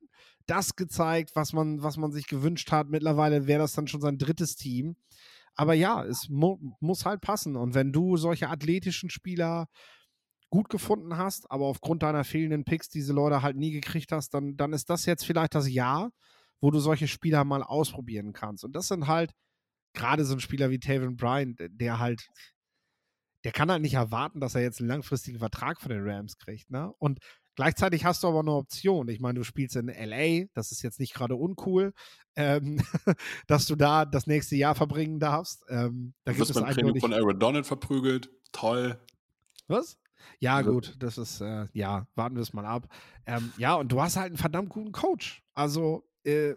[0.47, 2.89] das gezeigt, was man, was man sich gewünscht hat.
[2.89, 4.97] Mittlerweile wäre das dann schon sein drittes Team.
[5.55, 7.57] Aber ja, es mu muss halt passen.
[7.57, 9.69] Und wenn du solche athletischen Spieler
[10.51, 14.57] gut gefunden hast, aber aufgrund deiner fehlenden Picks diese Leute halt nie gekriegt hast, dann,
[14.57, 16.11] dann ist das jetzt vielleicht das Jahr,
[16.61, 18.65] wo du solche Spieler mal ausprobieren kannst.
[18.65, 19.33] Und das sind halt
[19.93, 22.29] gerade so ein Spieler wie Taven Bryan, der halt,
[23.45, 26.71] der kann halt nicht erwarten, dass er jetzt einen langfristigen Vertrag von den Rams kriegt.
[26.71, 26.93] Ne?
[26.99, 27.21] Und
[27.57, 29.09] Gleichzeitig hast du aber eine Option.
[29.09, 31.95] Ich meine, du spielst in LA, das ist jetzt nicht gerade uncool,
[32.37, 32.79] ähm,
[33.47, 35.65] dass du da das nächste Jahr verbringen darfst.
[35.71, 38.31] Ähm, da du wirst beim Training von Aaron Donald verprügelt.
[38.53, 39.01] Toll.
[39.69, 39.99] Was?
[40.41, 42.89] Ja, gut, das ist, äh, ja, warten wir es mal ab.
[43.27, 45.43] Ähm, ja, und du hast halt einen verdammt guten Coach.
[45.55, 46.55] Also äh,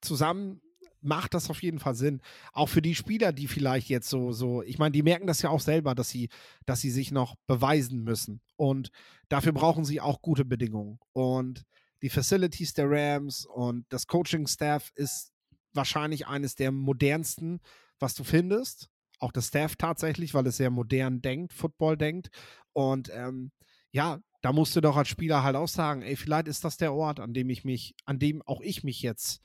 [0.00, 0.60] zusammen
[1.02, 2.20] macht das auf jeden Fall Sinn.
[2.52, 5.50] Auch für die Spieler, die vielleicht jetzt so, so, ich meine, die merken das ja
[5.50, 6.28] auch selber, dass sie,
[6.64, 8.40] dass sie sich noch beweisen müssen.
[8.56, 8.90] Und
[9.28, 10.98] dafür brauchen sie auch gute Bedingungen.
[11.12, 11.64] Und
[12.02, 15.32] die Facilities der Rams und das Coaching-Staff ist
[15.72, 17.60] wahrscheinlich eines der modernsten,
[17.98, 18.88] was du findest.
[19.18, 22.30] Auch das Staff tatsächlich, weil es sehr modern denkt, Football denkt.
[22.72, 23.52] Und ähm,
[23.90, 26.92] ja, da musst du doch als Spieler halt auch sagen, ey, vielleicht ist das der
[26.92, 29.40] Ort, an dem ich mich, an dem auch ich mich jetzt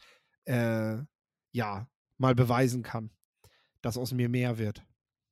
[0.45, 0.97] äh,
[1.51, 3.11] ja, mal beweisen kann,
[3.81, 4.83] dass aus mir mehr wird.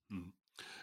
[0.09, 0.33] Hm.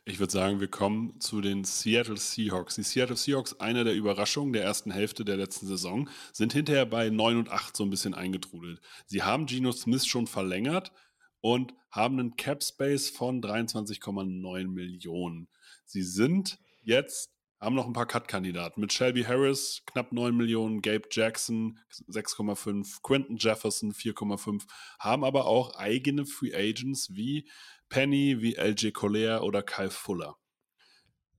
[0.05, 2.75] Ich würde sagen, wir kommen zu den Seattle Seahawks.
[2.75, 7.09] Die Seattle Seahawks, eine der Überraschungen der ersten Hälfte der letzten Saison, sind hinterher bei
[7.09, 8.81] 9 und 8 so ein bisschen eingetrudelt.
[9.07, 10.93] Sie haben Geno Smith schon verlängert
[11.41, 15.49] und haben einen Cap Space von 23,9 Millionen.
[15.85, 18.81] Sie sind jetzt haben noch ein paar Cut-Kandidaten.
[18.81, 21.79] Mit Shelby Harris knapp 9 Millionen, Gabe Jackson
[22.09, 24.65] 6,5, Quentin Jefferson 4,5,
[24.99, 27.49] haben aber auch eigene Free Agents wie
[27.89, 30.37] Penny, wie LJ Collier oder Kyle Fuller.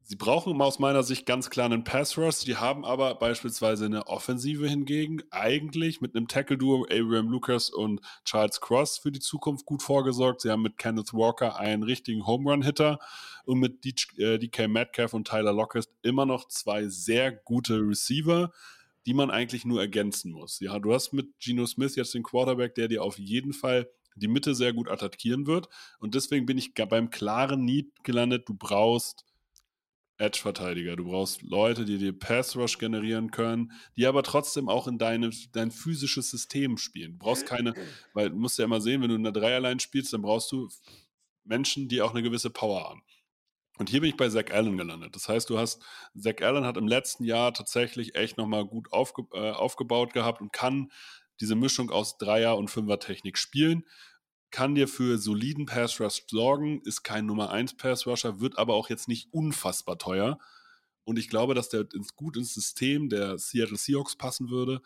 [0.05, 2.39] Sie brauchen aus meiner Sicht ganz klar einen Pass Rush.
[2.39, 8.59] Die haben aber beispielsweise eine Offensive hingegen eigentlich mit einem Tackle-Duo Abraham Lucas und Charles
[8.59, 10.41] Cross für die Zukunft gut vorgesorgt.
[10.41, 12.99] Sie haben mit Kenneth Walker einen richtigen Home Run-Hitter
[13.45, 18.51] und mit DK äh, Metcalf und Tyler Lockett immer noch zwei sehr gute Receiver,
[19.05, 20.59] die man eigentlich nur ergänzen muss.
[20.59, 24.27] Ja, du hast mit Geno Smith jetzt den Quarterback, der dir auf jeden Fall die
[24.27, 25.69] Mitte sehr gut attackieren wird.
[25.99, 28.49] Und deswegen bin ich beim klaren Need gelandet.
[28.49, 29.23] Du brauchst
[30.23, 30.95] Edge-Verteidiger.
[30.95, 35.71] Du brauchst Leute, die dir Pass-Rush generieren können, die aber trotzdem auch in deine, dein
[35.71, 37.13] physisches System spielen.
[37.13, 37.73] Du brauchst keine,
[38.13, 40.69] weil du musst ja immer sehen, wenn du in der Dreierline spielst, dann brauchst du
[41.43, 43.03] Menschen, die auch eine gewisse Power haben.
[43.79, 45.15] Und hier bin ich bei Zach Allen gelandet.
[45.15, 45.81] Das heißt, du hast,
[46.15, 50.53] Zach Allen hat im letzten Jahr tatsächlich echt nochmal gut aufge, äh, aufgebaut gehabt und
[50.53, 50.91] kann
[51.41, 53.83] diese Mischung aus Dreier- und Fünfer-Technik spielen
[54.53, 58.75] kann dir für soliden Pass Rush sorgen, ist kein Nummer 1 Pass Rusher, wird aber
[58.75, 60.37] auch jetzt nicht unfassbar teuer.
[61.05, 64.81] Und ich glaube, dass der ins, gut ins System der Seattle Seahawks passen würde.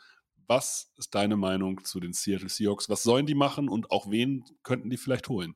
[0.47, 2.87] Was ist deine Meinung zu den Seattle Seahawks?
[2.87, 5.53] Was sollen die machen und auch wen könnten die vielleicht holen?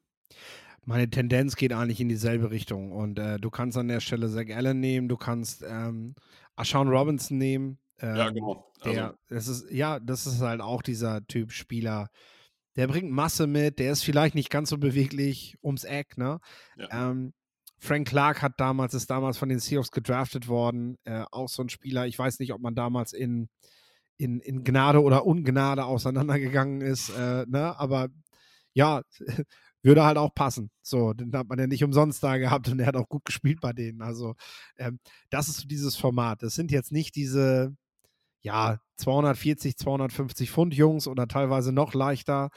[0.83, 2.91] Meine Tendenz geht eigentlich in dieselbe Richtung.
[2.91, 6.15] Und äh, du kannst an der Stelle Zach Allen nehmen, du kannst ähm,
[6.57, 7.79] Ashawn Robinson nehmen.
[7.99, 8.71] Ähm, ja, genau.
[8.81, 8.93] Also.
[8.93, 12.09] Der, das ist, ja, das ist halt auch dieser Typ Spieler,
[12.75, 16.39] der bringt Masse mit, der ist vielleicht nicht ganz so beweglich ums Eck, ne?
[16.77, 17.09] Ja.
[17.11, 17.33] Ähm,
[17.77, 21.69] Frank Clark hat damals, ist damals von den Seahawks gedraftet worden, äh, auch so ein
[21.69, 22.05] Spieler.
[22.05, 23.49] Ich weiß nicht, ob man damals in,
[24.17, 27.77] in, in Gnade oder Ungnade auseinandergegangen ist, äh, ne?
[27.79, 28.09] Aber
[28.73, 29.01] ja,
[29.83, 30.69] würde halt auch passen.
[30.83, 33.59] So, den hat man ja nicht umsonst da gehabt und er hat auch gut gespielt
[33.61, 34.01] bei denen.
[34.01, 34.35] Also,
[34.77, 34.99] ähm,
[35.31, 36.43] das ist dieses Format.
[36.43, 37.75] Das sind jetzt nicht diese,
[38.41, 42.49] ja, 240, 250 Pfund Jungs oder teilweise noch leichter,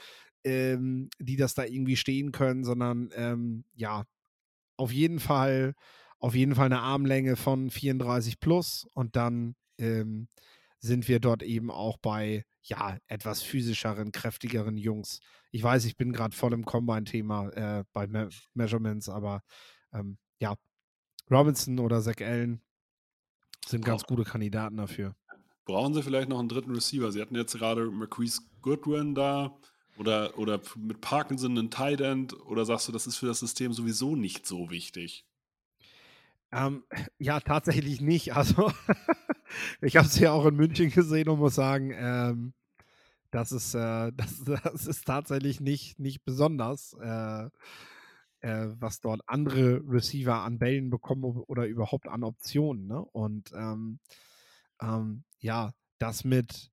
[0.43, 4.05] ähm, die das da irgendwie stehen können, sondern ähm, ja,
[4.77, 5.73] auf jeden Fall,
[6.19, 10.27] auf jeden Fall eine Armlänge von 34 plus und dann ähm,
[10.79, 15.19] sind wir dort eben auch bei ja, etwas physischeren, kräftigeren Jungs.
[15.51, 19.41] Ich weiß, ich bin gerade voll im Combine-Thema äh, bei Me Measurements, aber
[19.93, 20.55] ähm, ja,
[21.29, 22.61] Robinson oder Zach Allen
[23.65, 25.15] sind ganz gute Kandidaten dafür.
[25.65, 27.11] Brauchen sie vielleicht noch einen dritten Receiver?
[27.11, 29.57] Sie hatten jetzt gerade Marquise Goodwin da
[29.97, 33.73] oder, oder mit Parkinson einen Tight End oder sagst du, das ist für das System
[33.73, 35.25] sowieso nicht so wichtig?
[36.51, 36.83] Ähm,
[37.17, 38.35] ja, tatsächlich nicht.
[38.35, 38.71] Also,
[39.81, 42.53] ich habe es ja auch in München gesehen und muss sagen, ähm,
[43.31, 47.49] das, ist, äh, das, das, ist tatsächlich nicht, nicht besonders, äh,
[48.41, 52.87] äh, was dort andere Receiver an Bällen bekommen oder überhaupt an Optionen.
[52.87, 53.01] Ne?
[53.01, 53.99] Und ähm,
[54.81, 56.71] ähm, ja, das mit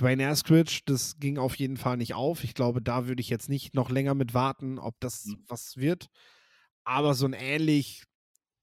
[0.00, 2.42] Dwayne Askridge, das ging auf jeden Fall nicht auf.
[2.42, 5.44] Ich glaube, da würde ich jetzt nicht noch länger mit warten, ob das mhm.
[5.46, 6.08] was wird.
[6.84, 8.04] Aber so ein ähnlich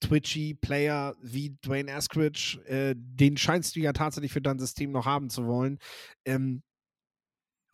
[0.02, 5.06] twitchy Player wie Dwayne Askridge, äh, den scheinst du ja tatsächlich für dein System noch
[5.06, 5.78] haben zu wollen.
[6.26, 6.64] Ähm,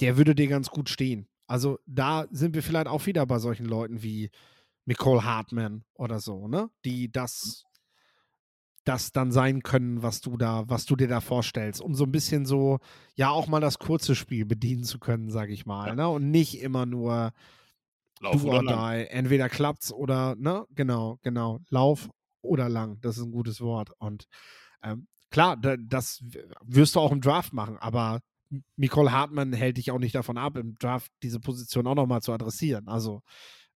[0.01, 1.27] der würde dir ganz gut stehen.
[1.47, 4.29] Also da sind wir vielleicht auch wieder bei solchen Leuten wie
[4.85, 6.69] Nicole Hartman oder so, ne?
[6.83, 7.63] Die das,
[8.85, 12.11] das dann sein können, was du da, was du dir da vorstellst, um so ein
[12.11, 12.79] bisschen so,
[13.15, 15.95] ja, auch mal das kurze Spiel bedienen zu können, sag ich mal, ja.
[15.95, 16.07] ne?
[16.07, 17.33] Und nicht immer nur
[18.21, 19.07] Lauf do or die.
[19.09, 20.65] Entweder klappt's oder, ne?
[20.75, 21.59] Genau, genau.
[21.69, 22.09] Lauf
[22.41, 22.99] oder lang.
[23.01, 23.89] Das ist ein gutes Wort.
[23.97, 24.27] Und
[24.83, 26.23] ähm, klar, das
[26.63, 28.21] wirst du auch im Draft machen, aber
[28.77, 32.31] Nicole Hartmann hält dich auch nicht davon ab, im Draft diese Position auch nochmal zu
[32.31, 32.87] adressieren.
[32.87, 33.21] Also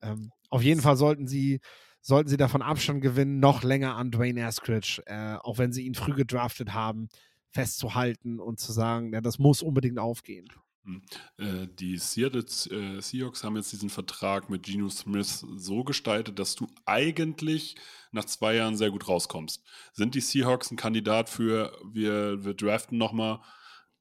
[0.01, 1.61] ähm, auf jeden Fall sollten sie,
[2.07, 5.93] sollten sie davon Abstand gewinnen, noch länger an Dwayne Askridge, äh, auch wenn sie ihn
[5.93, 7.09] früh gedraftet haben,
[7.49, 10.47] festzuhalten und zu sagen, ja, das muss unbedingt aufgehen.
[10.85, 11.01] Hm.
[11.37, 16.55] Äh, die Seattle äh, Seahawks haben jetzt diesen Vertrag mit Geno Smith so gestaltet, dass
[16.55, 17.75] du eigentlich
[18.13, 19.61] nach zwei Jahren sehr gut rauskommst.
[19.91, 23.41] Sind die Seahawks ein Kandidat für, wir, wir draften nochmal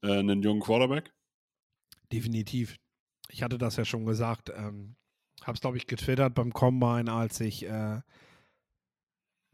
[0.01, 1.11] äh, einen jungen Quarterback?
[2.13, 2.77] Definitiv.
[3.27, 4.49] Ich hatte das ja schon gesagt.
[4.55, 4.95] Ähm,
[5.47, 8.01] habe es, glaube ich, getwittert beim Combine, als ich äh,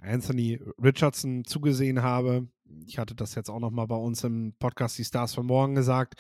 [0.02, 2.48] Anthony Richardson zugesehen habe.
[2.86, 6.16] Ich hatte das jetzt auch nochmal bei uns im Podcast Die Stars von morgen gesagt.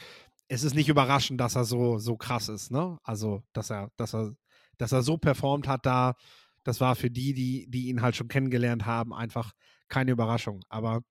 [0.47, 2.97] Es ist nicht überraschend, dass er so, so krass ist, ne?
[3.03, 4.35] Also, dass er, dass er,
[4.77, 6.15] dass er so performt hat da,
[6.63, 9.53] das war für die, die, die ihn halt schon kennengelernt haben, einfach
[9.89, 10.63] keine Überraschung.
[10.69, 11.01] Aber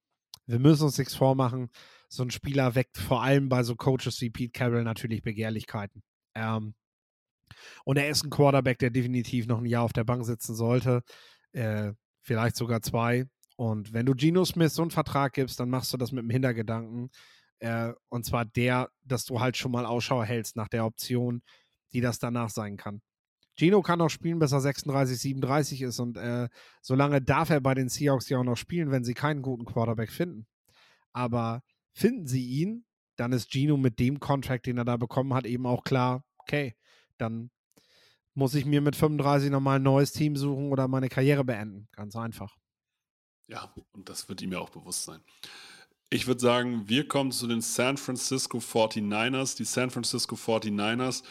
[0.47, 1.69] wir müssen uns nichts vormachen
[2.13, 6.03] so ein Spieler weckt vor allem bei so Coaches wie Pete Carroll natürlich Begehrlichkeiten.
[6.35, 6.75] Ähm,
[7.85, 11.03] und er ist ein Quarterback, der definitiv noch ein Jahr auf der Bank sitzen sollte.
[11.53, 13.27] Äh, vielleicht sogar zwei.
[13.57, 16.31] Und wenn du Geno Smith so einen Vertrag gibst, dann machst du das mit dem
[16.31, 17.11] Hintergedanken.
[17.59, 21.43] Äh, und zwar der, dass du halt schon mal Ausschau hältst nach der Option,
[21.93, 23.03] die das danach sein kann.
[23.57, 25.99] Gino kann auch spielen, bis er 36, 37 ist.
[26.01, 26.49] Und äh,
[26.81, 30.11] solange darf er bei den Seahawks ja auch noch spielen, wenn sie keinen guten Quarterback
[30.11, 30.47] finden.
[31.13, 31.63] Aber
[31.95, 32.85] Finden sie ihn,
[33.17, 36.75] dann ist Gino mit dem Contract, den er da bekommen hat, eben auch klar, okay,
[37.23, 37.51] dann
[38.35, 41.89] muss ich mir mit 35 nochmal ein neues Team suchen oder meine Karriere beenden.
[41.93, 42.57] Ganz einfach.
[43.49, 45.21] Ja, und das wird ihm ja auch bewusst sein.
[46.11, 49.57] Ich würde sagen, wir kommen zu den San Francisco 49ers.
[49.57, 51.23] Die San Francisco 49ers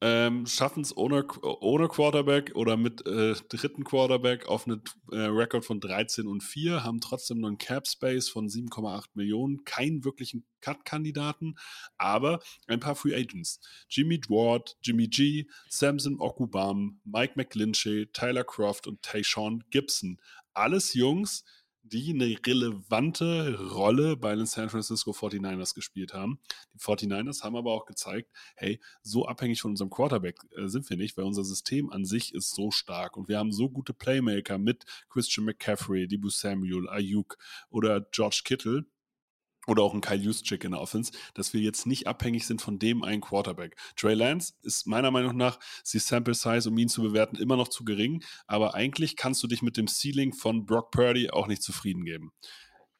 [0.00, 4.82] ähm, schaffen es ohne, ohne Quarterback oder mit äh, dritten Quarterback auf einen
[5.12, 9.64] äh, Rekord von 13 und 4, haben trotzdem noch einen Cap Space von 7,8 Millionen,
[9.64, 11.54] keinen wirklichen Cut-Kandidaten,
[11.96, 13.60] aber ein paar Free Agents.
[13.88, 20.18] Jimmy Dward, Jimmy G, Samson Okubam, Mike McGlinchey, Tyler Croft und Tayshawn Gibson.
[20.52, 21.44] Alles Jungs,
[21.84, 26.40] die eine relevante Rolle bei den San Francisco 49ers gespielt haben.
[26.72, 30.96] Die 49ers haben aber auch gezeigt, hey, so abhängig von unserem Quarterback äh, sind wir
[30.96, 34.56] nicht, weil unser System an sich ist so stark und wir haben so gute Playmaker
[34.56, 37.36] mit Christian McCaffrey, Dibu Samuel, Ayuk
[37.68, 38.86] oder George Kittle,
[39.66, 42.78] oder auch ein Kyle Juszczyk in der Offense, dass wir jetzt nicht abhängig sind von
[42.78, 43.76] dem einen Quarterback.
[43.96, 45.58] Trey Lance ist meiner Meinung nach,
[45.92, 49.46] die Sample Size, um ihn zu bewerten, immer noch zu gering, aber eigentlich kannst du
[49.46, 52.32] dich mit dem Ceiling von Brock Purdy auch nicht zufrieden geben.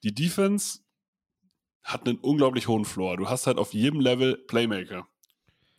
[0.02, 0.80] Die Defense
[1.82, 3.16] hat einen unglaublich hohen Floor.
[3.16, 5.06] Du hast halt auf jedem Level Playmaker.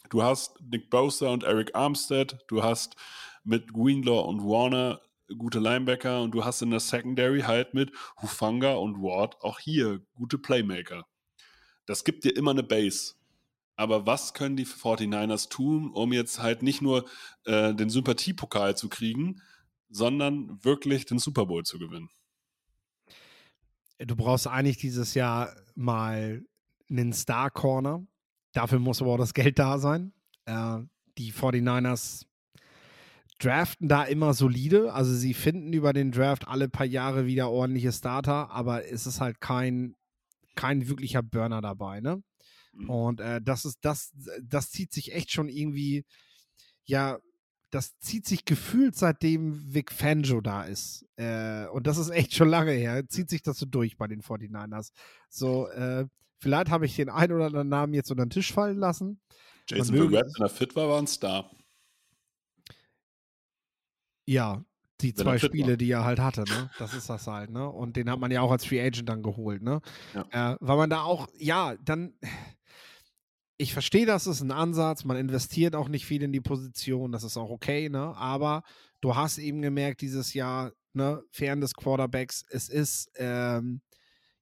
[0.09, 2.95] Du hast Nick Bosa und Eric Armstead, du hast
[3.43, 5.01] mit Greenlaw und Warner
[5.37, 10.01] gute Linebacker und du hast in der Secondary halt mit Hufanga und Ward auch hier
[10.13, 11.05] gute Playmaker.
[11.85, 13.15] Das gibt dir immer eine Base.
[13.75, 17.05] Aber was können die 49ers tun, um jetzt halt nicht nur
[17.43, 19.41] äh, den Sympathiepokal zu kriegen,
[19.89, 22.09] sondern wirklich den Super Bowl zu gewinnen?
[23.99, 26.43] Du brauchst eigentlich dieses Jahr mal
[26.89, 28.05] einen Star Corner.
[28.53, 30.13] Dafür muss aber auch das Geld da sein.
[30.45, 30.79] Äh,
[31.17, 32.25] die 49ers
[33.39, 34.93] draften da immer solide.
[34.93, 39.21] Also sie finden über den Draft alle paar Jahre wieder ordentliche Starter, aber es ist
[39.21, 39.95] halt kein,
[40.55, 42.23] kein wirklicher Burner dabei, ne?
[42.73, 42.89] Mhm.
[42.89, 44.11] Und äh, das ist, das,
[44.41, 46.05] das zieht sich echt schon irgendwie,
[46.85, 47.19] ja,
[47.71, 51.05] das zieht sich gefühlt seitdem Vic Fangio da ist.
[51.17, 53.05] Äh, und das ist echt schon lange her.
[53.07, 54.91] Zieht sich das so durch bei den 49ers.
[55.29, 56.05] So, äh,
[56.39, 59.19] vielleicht habe ich den einen oder anderen Namen jetzt unter den Tisch fallen lassen.
[59.67, 61.51] Jason Verrett, wenn er fit war, war ein Star.
[64.25, 64.63] Ja,
[65.01, 66.69] die zwei Spiele, die er halt hatte, ne?
[66.79, 67.69] Das ist das halt, ne?
[67.69, 69.81] Und den hat man ja auch als Free Agent dann geholt, ne?
[70.13, 70.53] Ja.
[70.53, 72.13] Äh, weil man da auch, ja, dann.
[73.57, 77.23] Ich verstehe, das ist ein Ansatz, man investiert auch nicht viel in die Position, das
[77.23, 78.13] ist auch okay, ne?
[78.17, 78.63] Aber
[78.99, 83.81] du hast eben gemerkt, dieses Jahr, ne, fern des Quarterbacks, es ist, ähm,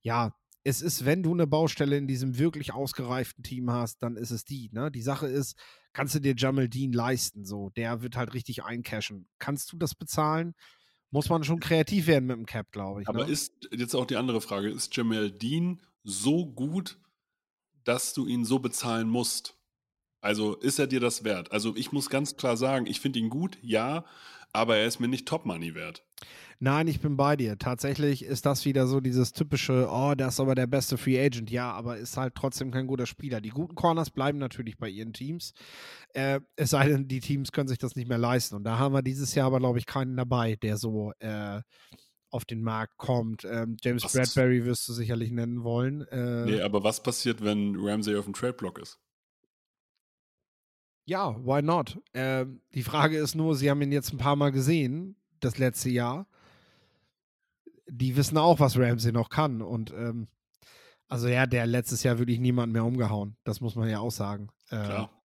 [0.02, 4.32] ja, es ist, wenn du eine Baustelle in diesem wirklich ausgereiften Team hast, dann ist
[4.32, 4.70] es die.
[4.72, 4.90] Ne?
[4.92, 5.58] Die Sache ist,
[5.94, 7.46] kannst du dir Jamal Dean leisten?
[7.46, 9.28] So, der wird halt richtig eincashen.
[9.40, 10.54] Kannst du das bezahlen?
[11.12, 13.08] Muss man schon kreativ werden mit dem Cap, glaube ich.
[13.08, 13.32] Aber ne?
[13.32, 16.98] ist jetzt auch die andere Frage: Ist Jamal Dean so gut,
[17.84, 19.56] dass du ihn so bezahlen musst?
[20.22, 21.52] Also ist er dir das wert?
[21.52, 24.06] Also ich muss ganz klar sagen, ich finde ihn gut, ja,
[24.54, 26.06] aber er ist mir nicht Top Money wert.
[26.60, 27.58] Nein, ich bin bei dir.
[27.58, 31.52] Tatsächlich ist das wieder so dieses typische, oh, der ist aber der beste Free Agent.
[31.52, 33.42] Ja, aber ist halt trotzdem kein guter Spieler.
[33.42, 35.54] Die guten Corners bleiben natürlich bei ihren Teams.
[36.14, 38.56] Äh, es sei denn, die Teams können sich das nicht mehr leisten.
[38.56, 41.60] Und da haben wir dieses Jahr aber, glaube ich, keinen dabei, der so äh,
[42.30, 43.44] auf den Markt kommt.
[43.44, 46.08] Ähm, James Was- Bradbury wirst du sicherlich nennen wollen.
[46.08, 49.00] Äh, Nee, aber was passiert, wenn Ramsey auf dem Trade-Block ist?
[51.06, 52.00] Ja, why not?
[52.14, 55.90] Ähm, die Frage ist nur, sie haben ihn jetzt ein paar Mal gesehen, das letzte
[55.90, 56.28] Jahr.
[57.88, 59.62] Die wissen auch, was Ramsey noch kann.
[59.62, 60.28] Und ähm,
[61.10, 63.36] also ja, der letztes Jahr wirklich niemand mehr umgehauen.
[63.44, 64.50] Das muss man ja auch sagen.
[64.70, 65.24] Äh, Klar.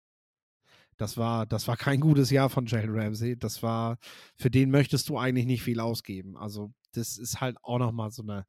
[0.96, 3.38] Das war, das war kein gutes Jahr von Jalen Ramsey.
[3.38, 3.98] Das war,
[4.36, 6.36] für den möchtest du eigentlich nicht viel ausgeben.
[6.36, 8.46] Also, das ist halt auch nochmal so eine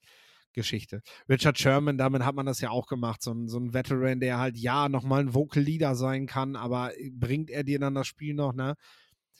[0.59, 1.01] Geschichte.
[1.29, 3.21] Richard Sherman, damit hat man das ja auch gemacht.
[3.21, 6.91] So ein, so ein Veteran, der halt ja nochmal ein Vocal Leader sein kann, aber
[7.11, 8.75] bringt er dir dann das Spiel noch, ne?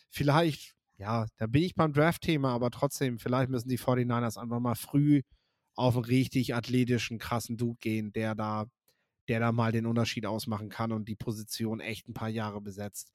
[0.10, 4.76] Vielleicht, ja, da bin ich beim Draft-Thema, aber trotzdem, vielleicht müssen die 49ers einfach mal
[4.76, 5.22] früh
[5.76, 8.66] auf einen richtig athletischen, krassen Dude gehen, der da
[9.30, 13.12] der da mal den Unterschied ausmachen kann und die Position echt ein paar Jahre besetzt.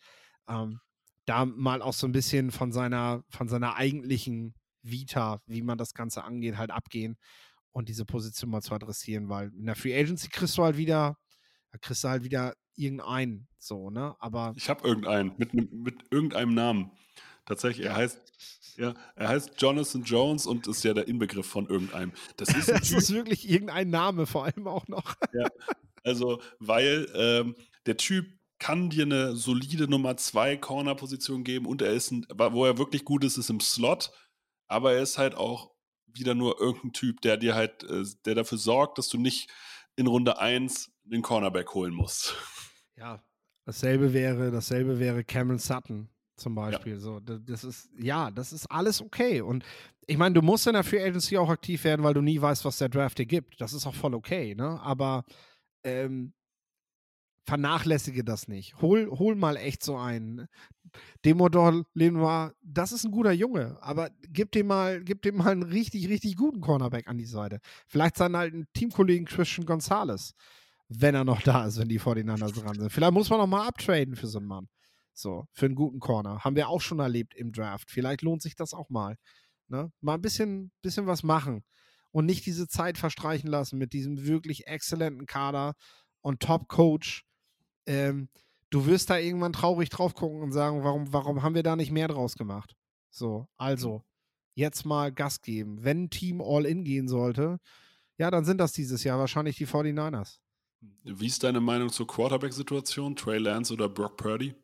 [0.49, 0.79] Ähm,
[1.27, 5.93] da mal auch so ein bisschen von seiner, von seiner eigentlichen Vita, wie man das
[5.93, 7.17] Ganze angeht, halt abgehen
[7.75, 11.19] und diese Position mal zu adressieren, weil in der Free Agency kriegst du halt wieder,
[11.73, 14.15] da kriegst du halt wieder irgendeinen, so, ne?
[14.21, 16.91] Aber Ich habe irgendeinen mit, mit irgendeinem Namen.
[17.45, 22.13] Tatsächlich, er heißt, ja, er heißt Jonathan Jones und ist ja der Inbegriff von irgendeinem.
[22.37, 25.17] Das ist Typ, ist wirklich irgendein Name, vor allem auch noch.
[26.05, 27.57] also, weil ähm,
[27.87, 28.27] der Typ
[28.61, 33.05] kann dir eine solide Nummer 2 Corner-Position geben und er ist, ein, wo er wirklich
[33.05, 34.13] gut ist, ist im Slot,
[34.69, 35.74] aber er ist halt auch
[36.15, 39.51] wieder nur irgendein Typ, der dir halt, äh, der dafür sorgt, dass du nicht
[39.97, 42.35] in Runde 1 den Cornerback holen musst.
[42.97, 43.23] Ja,
[43.67, 46.99] dasselbe wäre, dasselbe wäre Cameron Sutton zum Beispiel.
[46.99, 49.41] So, da- das ist, ja, das ist alles okay.
[49.41, 49.65] Und
[50.07, 52.65] ich meine, du musst in der Free Agency auch aktiv werden, weil du nie weißt,
[52.65, 53.61] was der Draft dir gibt.
[53.61, 54.81] Das ist auch voll okay, ne?
[54.83, 55.25] Aber
[55.85, 56.33] ähm,
[57.45, 58.81] vernachlässige das nicht.
[58.81, 60.47] Hol, hol mal echt so einen.
[61.25, 65.65] Demodor Lenoir, das ist ein guter Junge, aber gib dem mal, gib dem mal einen
[65.65, 67.59] richtig, richtig guten Cornerback an die Seite.
[67.89, 70.35] Vielleicht seinen alten Teamkollegen Christian Gonzalez,
[70.89, 72.91] wenn er noch da ist, wenn die 49ers dran sind.
[72.91, 74.69] Vielleicht muss man noch mal abtraden für so einen Mann.
[75.15, 76.41] So, für einen guten Corner.
[76.45, 77.91] Haben wir auch schon erlebt im Draft.
[77.91, 79.17] Vielleicht lohnt sich das auch mal.
[79.69, 79.93] Ne?
[80.01, 81.65] Mal ein bisschen, bisschen was machen
[82.11, 85.75] und nicht diese Zeit verstreichen lassen mit diesem wirklich exzellenten Kader
[86.21, 87.25] und Top-Coach.
[87.87, 88.29] Ähm,
[88.71, 91.93] du wirst da irgendwann traurig drauf gucken und sagen, warum, warum haben wir da nicht
[91.93, 92.77] mehr draus gemacht?
[93.11, 94.03] So, also,
[94.55, 95.85] jetzt mal Gas geben.
[95.85, 97.59] Wenn ein Team All-In gehen sollte,
[98.19, 100.39] ja, dann sind das dieses Jahr wahrscheinlich die 49ers.
[101.03, 103.17] Wie ist deine Meinung zur Quarterback-Situation?
[103.17, 104.55] Trey Lance oder Brock Purdy?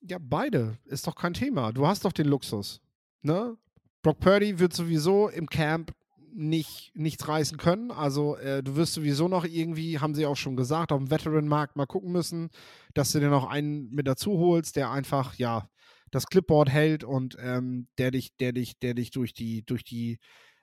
[0.00, 0.78] Ja, beide.
[0.84, 1.72] Ist doch kein Thema.
[1.72, 2.80] Du hast doch den Luxus.
[3.22, 3.56] Ne?
[4.02, 5.92] Brock Purdy wird sowieso im Camp
[6.34, 7.90] nicht, nichts reißen können.
[7.90, 11.76] Also äh, du wirst sowieso noch irgendwie, haben sie auch schon gesagt, auf dem Veteran-Markt
[11.76, 12.50] mal gucken müssen,
[12.94, 15.68] dass du dir noch einen mit dazu holst, der einfach, ja,
[16.10, 20.18] das Clipboard hält und ähm, der dich, der dich, der dich durch die, durch die,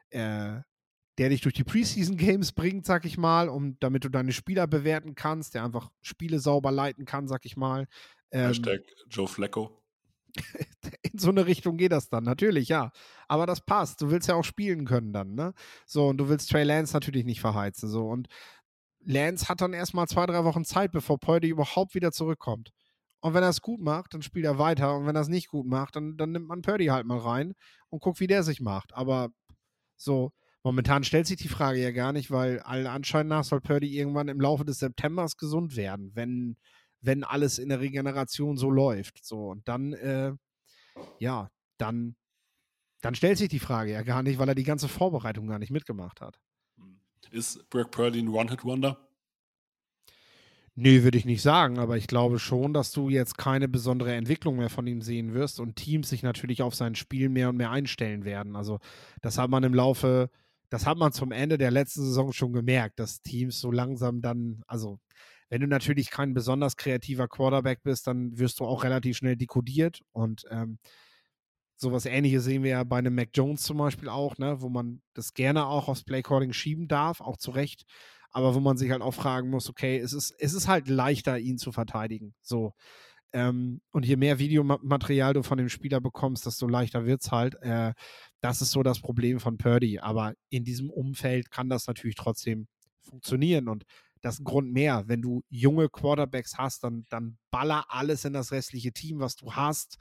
[0.09, 0.61] äh,
[1.17, 4.67] der dich durch die Preseason Games bringt, sag ich mal, um damit du deine Spieler
[4.67, 7.87] bewerten kannst, der einfach Spiele sauber leiten kann, sag ich mal.
[8.31, 9.81] Ähm, Hashtag Joe Flacco.
[11.11, 12.91] in so eine Richtung geht das dann, natürlich, ja.
[13.27, 14.01] Aber das passt.
[14.01, 15.53] Du willst ja auch spielen können dann, ne?
[15.85, 17.89] So, und du willst Trey Lance natürlich nicht verheizen.
[17.89, 18.27] So, und
[19.05, 22.71] Lance hat dann erstmal zwei, drei Wochen Zeit, bevor Purdy überhaupt wieder zurückkommt.
[23.21, 24.95] Und wenn er es gut macht, dann spielt er weiter.
[24.97, 27.53] Und wenn er es nicht gut macht, dann, dann nimmt man Purdy halt mal rein
[27.89, 28.93] und guckt, wie der sich macht.
[28.93, 29.29] Aber
[29.95, 30.31] so,
[30.63, 34.27] momentan stellt sich die Frage ja gar nicht, weil allen Anschein nach soll Purdy irgendwann
[34.27, 36.57] im Laufe des Septembers gesund werden, wenn,
[37.01, 39.23] wenn alles in der Regeneration so läuft.
[39.23, 40.33] So, und dann, äh,
[41.19, 42.15] ja, dann,
[43.01, 45.71] dann stellt sich die Frage ja gar nicht, weil er die ganze Vorbereitung gar nicht
[45.71, 46.39] mitgemacht hat.
[47.31, 48.97] Ist Brock Purdy ein One-Hit-Wonder?
[50.77, 54.57] Nee, würde ich nicht sagen, aber ich glaube schon, dass du jetzt keine besondere Entwicklung
[54.57, 57.71] mehr von ihm sehen wirst und Teams sich natürlich auf sein Spiel mehr und mehr
[57.71, 58.57] einstellen werden.
[58.57, 58.79] Also,
[59.21, 60.29] das hat man im Laufe,
[60.69, 64.63] das hat man zum Ende der letzten Saison schon gemerkt, dass Teams so langsam dann,
[64.67, 64.99] also,
[65.49, 70.01] wenn du natürlich kein besonders kreativer Quarterback bist, dann wirst du auch relativ schnell dekodiert
[70.11, 70.79] und ähm,
[71.77, 75.01] sowas ähnliches sehen wir ja bei einem Mac Jones zum Beispiel auch, ne, wo man
[75.13, 77.85] das gerne auch aufs Playcalling schieben darf, auch zu Recht.
[78.35, 81.39] aber wo man sich halt auch fragen muss, okay, es ist, es ist halt leichter,
[81.39, 82.35] ihn zu verteidigen.
[82.41, 82.73] So.
[83.33, 87.55] Ähm, und je mehr Videomaterial du von dem Spieler bekommst, desto leichter wird es halt.
[87.61, 87.93] Äh,
[88.41, 89.99] das ist so das Problem von Purdy.
[89.99, 92.67] Aber in diesem Umfeld kann das natürlich trotzdem
[92.99, 93.69] funktionieren.
[93.69, 93.85] Und
[94.25, 95.03] das ist ein Grund mehr.
[95.05, 99.53] Wenn du junge Quarterbacks hast, dann, dann baller alles in das restliche Team, was du
[99.53, 99.97] hast,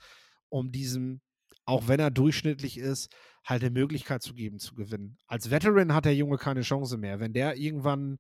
[0.49, 1.21] um diesem,
[1.67, 3.15] auch wenn er durchschnittlich ist,
[3.45, 5.19] halt eine Möglichkeit zu geben, zu gewinnen.
[5.27, 7.21] Als Veteran hat der Junge keine Chance mehr.
[7.21, 8.17] Wenn der irgendwann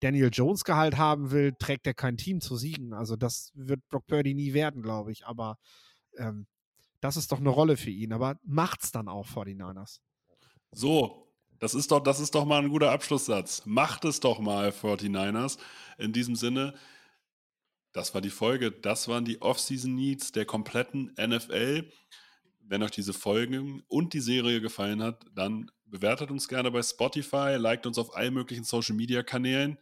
[0.00, 2.92] Daniel Jones Gehalt haben will, trägt er kein Team zu siegen.
[2.92, 5.26] Also das wird Brock Purdy nie werden, glaube ich.
[5.26, 5.56] Aber
[6.18, 6.46] ähm,
[7.00, 8.12] das ist doch eine Rolle für ihn.
[8.12, 10.02] Aber macht's dann auch vor die Niners.
[10.70, 11.25] So,
[11.58, 13.62] das ist doch, das ist doch mal ein guter Abschlusssatz.
[13.64, 15.58] Macht es doch mal, 49ers.
[15.98, 16.74] In diesem Sinne,
[17.92, 18.70] das war die Folge.
[18.70, 21.90] Das waren die Off-Season Needs der kompletten NFL.
[22.60, 27.56] Wenn euch diese Folgen und die Serie gefallen hat, dann bewertet uns gerne bei Spotify,
[27.56, 29.78] liked uns auf allen möglichen Social Media Kanälen.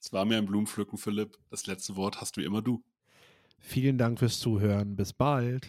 [0.00, 1.38] Es war mir ein Blumenpflücken, Philipp.
[1.50, 2.84] Das letzte Wort hast du immer du.
[3.58, 4.96] Vielen Dank fürs Zuhören.
[4.96, 5.68] Bis bald.